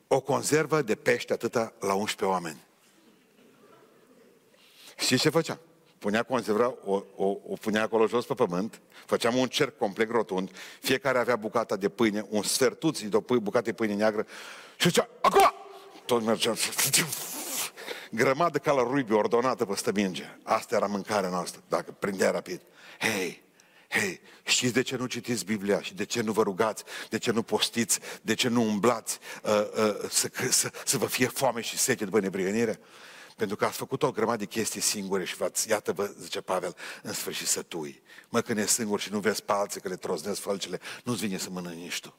[0.09, 2.63] O conservă de pește atâta la 11 oameni.
[4.97, 5.59] Și ce făcea?
[5.99, 10.51] Punea conserva, o, o, o punea acolo jos pe pământ, făceam un cerc complet rotund,
[10.81, 14.27] fiecare avea bucata de pâine, un sfertuț de o bucată de pâine neagră
[14.77, 15.55] și zicea, acum!
[16.05, 16.23] Tot
[17.73, 20.39] mergea, grămadă ca la ruibi ordonată pe stăminge.
[20.43, 22.61] Asta era mâncarea noastră, dacă prindea rapid.
[22.99, 23.43] Hei,
[23.89, 27.31] hei, știți de ce nu citiți Biblia și de ce nu vă rugați, de ce
[27.31, 31.79] nu postiți, de ce nu umblați uh, uh, să, să, să vă fie foame și
[31.79, 32.81] sete după neprihănire?
[33.37, 36.77] Pentru că ați făcut o grămadă de chestii singure și v-ați, iată vă, zice Pavel,
[37.03, 38.03] în sfârșit sătui.
[38.29, 41.39] Mă, când e singur și nu vezi pe alții că le troznesc fălcile, nu-ți vine
[41.39, 42.15] să mănânci nici tu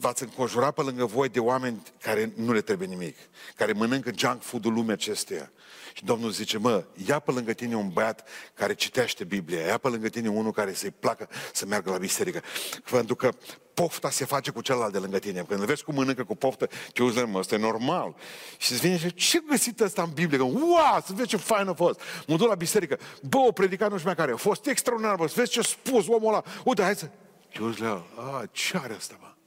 [0.00, 3.16] v-ați înconjurat pe lângă voi de oameni care nu le trebuie nimic,
[3.56, 5.50] care mănâncă junk food-ul lumea acesteia.
[5.92, 9.88] Și Domnul zice, mă, ia pe lângă tine un băiat care citește Biblia, ia pe
[9.88, 12.42] lângă tine unul care să-i placă să meargă la biserică.
[12.90, 13.30] Pentru că
[13.74, 15.44] pofta se face cu celălalt de lângă tine.
[15.48, 18.14] Când îl vezi cum mănâncă cu poftă, te uzi, mă, ăsta e normal.
[18.58, 20.40] Și îți vine și ce găsit ăsta în Biblie?
[20.40, 22.00] Wow, să vezi ce fain a fost.
[22.26, 25.26] Mă duc la biserică, bă, o predicat nu știu mai care, a fost extraordinar, bă,
[25.26, 26.42] să vezi ce a spus omul ăla.
[26.64, 27.10] Uite, hai să...
[27.52, 29.37] Te uzi la a, ce are ăsta, mă?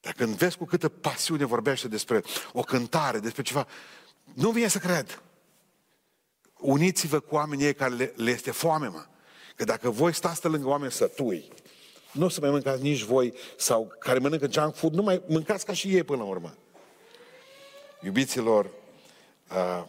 [0.00, 2.22] Dar când vezi cu câtă pasiune vorbește despre
[2.52, 3.66] o cântare, despre ceva,
[4.34, 5.22] nu vine să cred.
[6.58, 9.06] uniți-vă cu oamenii care le, le este foame, mă.
[9.56, 11.52] Că dacă voi stați lângă oameni sătui,
[12.12, 15.64] nu o să mai mâncați nici voi, sau care mănâncă junk food, nu mai mâncați
[15.64, 16.54] ca și ei până la urmă.
[18.02, 18.70] Iubiților,
[19.50, 19.84] uh,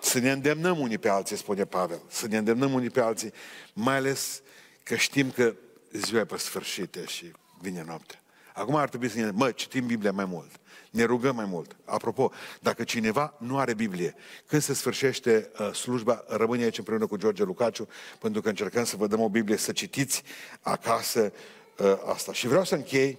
[0.00, 3.32] să ne îndemnăm unii pe alții, spune Pavel, să ne îndemnăm unii pe alții,
[3.72, 4.42] mai ales
[4.82, 5.54] că știm că
[5.92, 8.23] ziua e pe sfârșit și vine noaptea.
[8.56, 9.30] Acum ar trebui să ne...
[9.30, 10.50] Mă, citim Biblia mai mult.
[10.90, 11.76] Ne rugăm mai mult.
[11.84, 14.14] Apropo, dacă cineva nu are Biblie,
[14.46, 17.88] când se sfârșește uh, slujba, rămâne aici împreună cu George Lucaciu,
[18.18, 20.22] pentru că încercăm să vă dăm o Biblie, să citiți
[20.60, 21.32] acasă
[21.78, 22.32] uh, asta.
[22.32, 23.18] Și vreau să închei.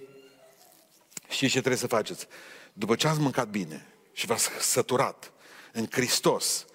[1.28, 2.26] Și ce trebuie să faceți?
[2.72, 5.32] După ce ați mâncat bine și v-ați săturat
[5.72, 6.66] în Hristos,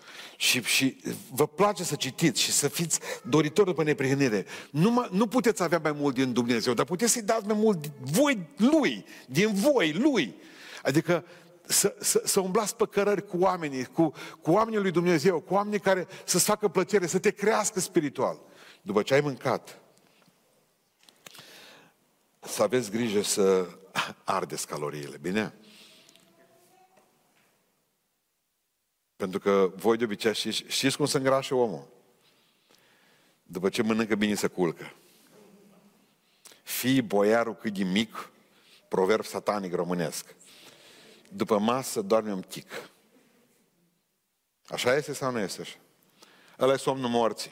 [0.41, 0.97] și, și
[1.31, 4.45] vă place să citiți și să fiți doritori după neprihănire.
[4.71, 8.47] Nu, nu puteți avea mai mult din Dumnezeu, dar puteți să-i dați mai mult voi,
[8.57, 10.35] Lui, din voi, Lui.
[10.83, 11.25] Adică
[11.63, 15.79] să, să, să umblați pe cărări cu oamenii, cu, cu oamenii lui Dumnezeu, cu oamenii
[15.79, 18.39] care să-ți facă plăcere, să te crească spiritual.
[18.81, 19.79] După ce ai mâncat,
[22.39, 23.67] să aveți grijă să
[24.23, 25.53] ardeți caloriile, bine?
[29.21, 31.87] Pentru că voi de obicei știți, știți cum se îngrașă omul?
[33.43, 34.93] După ce mănâncă bine se culcă.
[36.63, 38.31] Fii boiarul cât de mic,
[38.87, 40.35] proverb satanic românesc.
[41.29, 42.89] După masă doarme un tic.
[44.67, 45.77] Așa este sau nu este așa?
[46.59, 47.51] Ăla e somnul morții.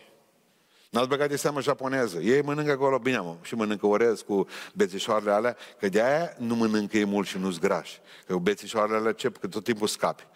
[0.89, 2.19] N-ați băgat de seamă japoneză.
[2.19, 6.55] Ei mănâncă acolo bine, mă, și mănâncă orez cu bețișoarele alea, că de aia nu
[6.55, 7.99] mănâncă ei mult și nu-s grași.
[8.25, 10.27] Că cu bețișoarele alea încep că tot timpul scapi.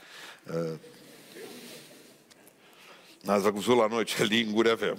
[3.24, 4.98] Uh, N-ați văzut la noi ce linguri avem.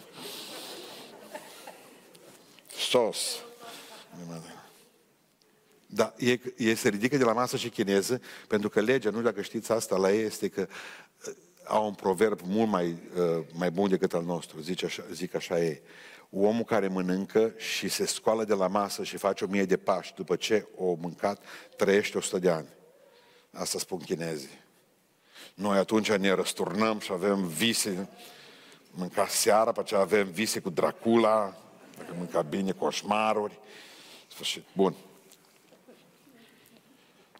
[2.76, 3.42] Sos.
[5.86, 9.30] Da, e, e, se ridică de la masă și chineză, pentru că legea, nu știu
[9.30, 10.66] dacă știți asta la ei, este că
[11.26, 14.60] uh, au un proverb mult mai, uh, mai bun decât al nostru.
[14.60, 15.82] Zice așa, zic așa ei.
[16.30, 20.14] Omul care mănâncă și se scoală de la masă și face o mie de pași
[20.14, 21.42] după ce o mâncat,
[21.76, 22.68] trăiește 100 de ani.
[23.50, 24.63] Asta spun chinezii.
[25.54, 28.08] Noi atunci ne răsturnăm și avem vise,
[28.90, 31.56] mânca seara, pe aceea avem vise cu Dracula,
[31.98, 33.58] dacă mânca bine, coșmaruri.
[34.28, 34.64] Sfârșit.
[34.72, 34.94] Bun.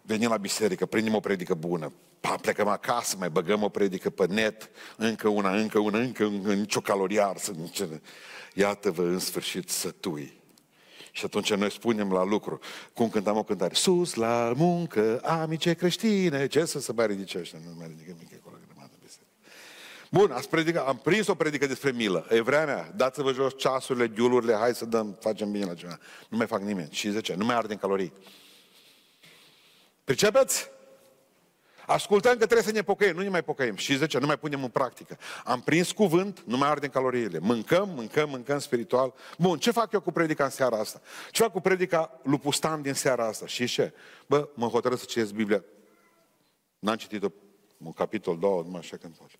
[0.02, 4.26] Venim la biserică, prindem o predică bună, pa, plecăm acasă, mai băgăm o predică pe
[4.26, 7.54] net, încă una, încă una, încă, încă nicio calorie arsă.
[8.54, 10.42] Iată-vă în sfârșit sătui.
[11.16, 12.60] Și atunci noi spunem la lucru,
[12.94, 17.58] cum cântam o cântare, sus la muncă, amice creștine, ce să se mai ridice ăștia?
[17.64, 19.32] Nu mai ridică mică acolo, grămadă biserică.
[20.10, 22.26] Bun, ați predicat, am prins o predică despre milă.
[22.30, 25.98] E vremea mea, dați-vă jos ceasurile, giulurile, hai să dăm, facem bine la ceva.
[26.28, 26.88] Nu mai fac nimeni.
[26.92, 28.12] Și zice, nu mai arde în calorii.
[30.04, 30.70] Pricepeți?
[31.86, 33.76] Ascultăm că trebuie să ne pocăim, nu ne mai pocăim.
[33.76, 35.18] Și zice, nu mai punem în practică.
[35.44, 37.38] Am prins cuvânt, nu mai ardem caloriile.
[37.38, 39.14] Mâncăm, mâncăm, mâncăm spiritual.
[39.38, 41.00] Bun, ce fac eu cu predica în seara asta?
[41.30, 43.46] Ce fac cu predica lui Pustan din seara asta?
[43.46, 43.92] Și ce?
[44.26, 45.64] Bă, mă hotărăsc să citesc Biblia.
[46.78, 47.28] N-am citit-o
[47.76, 49.38] un capitol, două, numai așa când faci.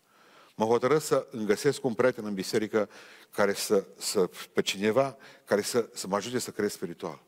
[0.55, 2.89] Mă hotărăsc să îmi găsesc un prieten în biserică
[3.31, 7.23] care să, să pe cineva care să, să mă ajute să cresc spiritual.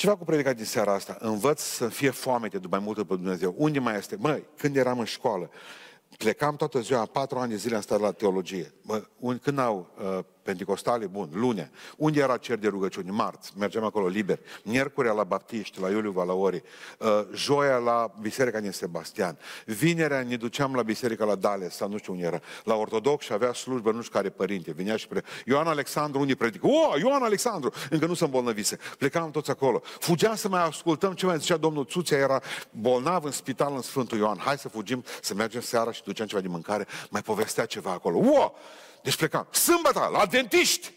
[0.00, 1.16] Ce fac cu predica din seara asta?
[1.18, 3.54] Învăț să fie foamete după mai mult pe Dumnezeu.
[3.56, 4.16] Unde mai este?
[4.18, 5.50] Măi, când eram în școală,
[6.16, 8.72] plecam toată ziua, patru ani de zile am stat la teologie.
[8.82, 9.02] Mă,
[9.42, 11.70] când au uh, Pentecostale, bun, lune.
[11.96, 13.10] Unde era cer de rugăciuni?
[13.10, 14.38] Marți, mergeam acolo liber.
[14.64, 16.62] Miercurea la Baptiști, la Iuliu Valaori.
[16.98, 19.38] Uh, joia la Biserica din Sebastian.
[19.64, 22.40] Vinerea ne duceam la Biserica la Dale, sau nu știu unde era.
[22.64, 24.72] La Ortodox și avea slujbă, nu știu care părinte.
[24.72, 25.22] Vinea și pre...
[25.44, 26.66] Ioan Alexandru, unde predică?
[26.66, 27.72] O, Ioan Alexandru!
[27.90, 28.78] Încă nu sunt bolnăvise.
[28.98, 29.82] Plecam toți acolo.
[29.84, 34.18] Fugeam să mai ascultăm ce mai zicea domnul Țuțea, era bolnav în spital în Sfântul
[34.18, 34.38] Ioan.
[34.38, 36.86] Hai să fugim, să mergem seara și duceam ceva de mâncare.
[37.10, 38.18] Mai povestea ceva acolo.
[38.18, 38.52] O!
[39.02, 39.48] Deci plecam.
[39.50, 40.92] Sâmbătă, la dentiști!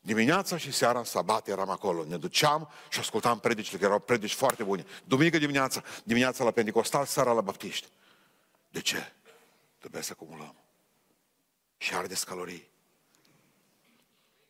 [0.00, 2.04] Dimineața și seara, sabat, eram acolo.
[2.04, 4.84] Ne duceam și ascultam predicile, că erau predici foarte bune.
[5.04, 7.88] Duminică dimineața, dimineața la Pentecostal, seara la Baptiști.
[8.70, 9.12] De ce?
[9.78, 10.54] Trebuie să acumulăm.
[11.76, 12.68] Și ardeți calorii.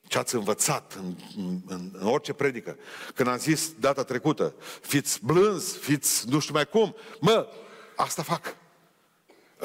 [0.08, 1.60] Ce ați învățat în, în,
[1.92, 2.78] în orice predică.
[3.14, 7.48] Când am zis data trecută, fiți blânzi, fiți nu știu mai cum, mă,
[7.96, 8.56] asta fac.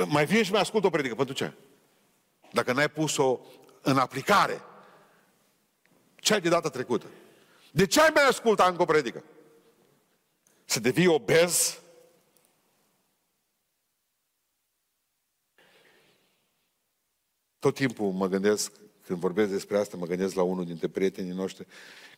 [0.06, 1.16] Mai vin și mai ascult o predică.
[1.16, 1.54] Pentru ce?
[2.52, 3.40] Dacă n-ai pus-o
[3.82, 4.62] în aplicare,
[6.16, 7.06] ce ai de data trecută?
[7.72, 9.24] De ce ai mai ascultat încă o predică?
[10.66, 11.82] Să devii obez?
[17.60, 18.72] Tot timpul mă gândesc,
[19.06, 21.68] când vorbesc despre asta, mă gândesc la unul dintre prietenii noștri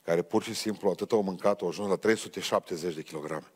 [0.02, 3.52] care pur și simplu atât au mâncat, au ajuns la 370 de kilograme.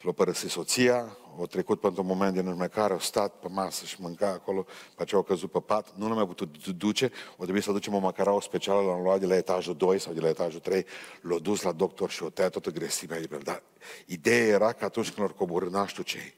[0.00, 3.84] L-a părăsit soția, o trecut pentru un moment din urmă care, au stat pe masă
[3.84, 7.42] și mânca acolo, pe aceea au căzut pe pat, nu l-am mai putut duce, o
[7.42, 10.28] trebuie să ducem o macarau specială, l-am luat de la etajul 2 sau de la
[10.28, 10.86] etajul 3,
[11.20, 13.40] l-a dus la doctor și o tăia toată gresimea de pe el.
[13.40, 13.62] Dar
[14.06, 16.34] ideea era că atunci când l-au coborât, n știu ce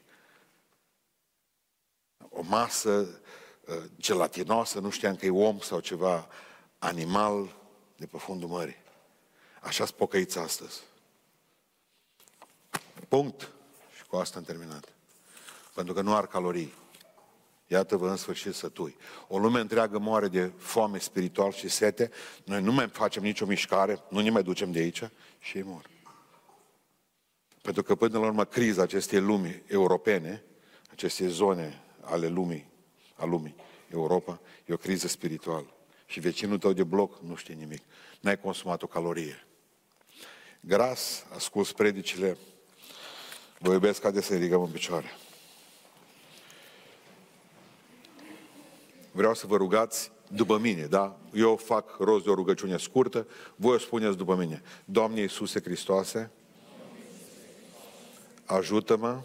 [2.29, 3.21] o masă
[3.67, 6.27] uh, gelatinoasă, nu știam că e om sau ceva
[6.77, 7.55] animal
[7.95, 8.77] de pe fundul mării.
[9.61, 10.81] Așa-s pocăiți astăzi.
[13.09, 13.51] Punct.
[13.95, 14.93] Și cu asta am terminat.
[15.73, 16.73] Pentru că nu ar calorii.
[17.67, 18.97] Iată-vă în sfârșit sătui.
[19.27, 22.11] O lume întreagă moare de foame spiritual și sete.
[22.43, 25.89] Noi nu mai facem nicio mișcare, nu ne mai ducem de aici și ei mor.
[27.61, 30.43] Pentru că până la urmă criza acestei lumi europene,
[30.91, 32.69] acestei zone ale lumii,
[33.15, 33.55] a lumii,
[33.91, 35.73] Europa, e o criză spirituală.
[36.05, 37.81] Și vecinul tău de bloc nu știe nimic.
[38.19, 39.47] N-ai consumat o calorie.
[40.59, 42.37] Gras, ascult predicile,
[43.59, 45.17] vă iubesc, haideți să ridicăm în picioare.
[49.11, 51.17] Vreau să vă rugați după mine, da?
[51.33, 54.61] Eu fac rost de o rugăciune scurtă, voi o spuneți după mine.
[54.85, 56.31] Doamne Iisuse Hristoase,
[58.45, 59.21] ajută-mă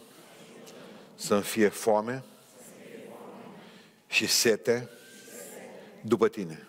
[1.14, 2.24] să-mi fie foame
[4.06, 4.88] și sete
[6.00, 6.68] după tine,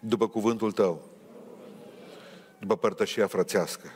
[0.00, 1.08] după cuvântul tău,
[2.58, 3.92] după părtășia frățească.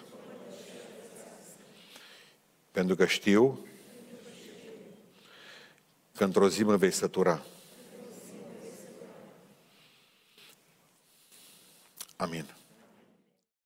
[2.73, 3.67] Pentru că știu
[6.15, 7.45] că într-o zi mă vei sătura.
[12.17, 12.60] Amin.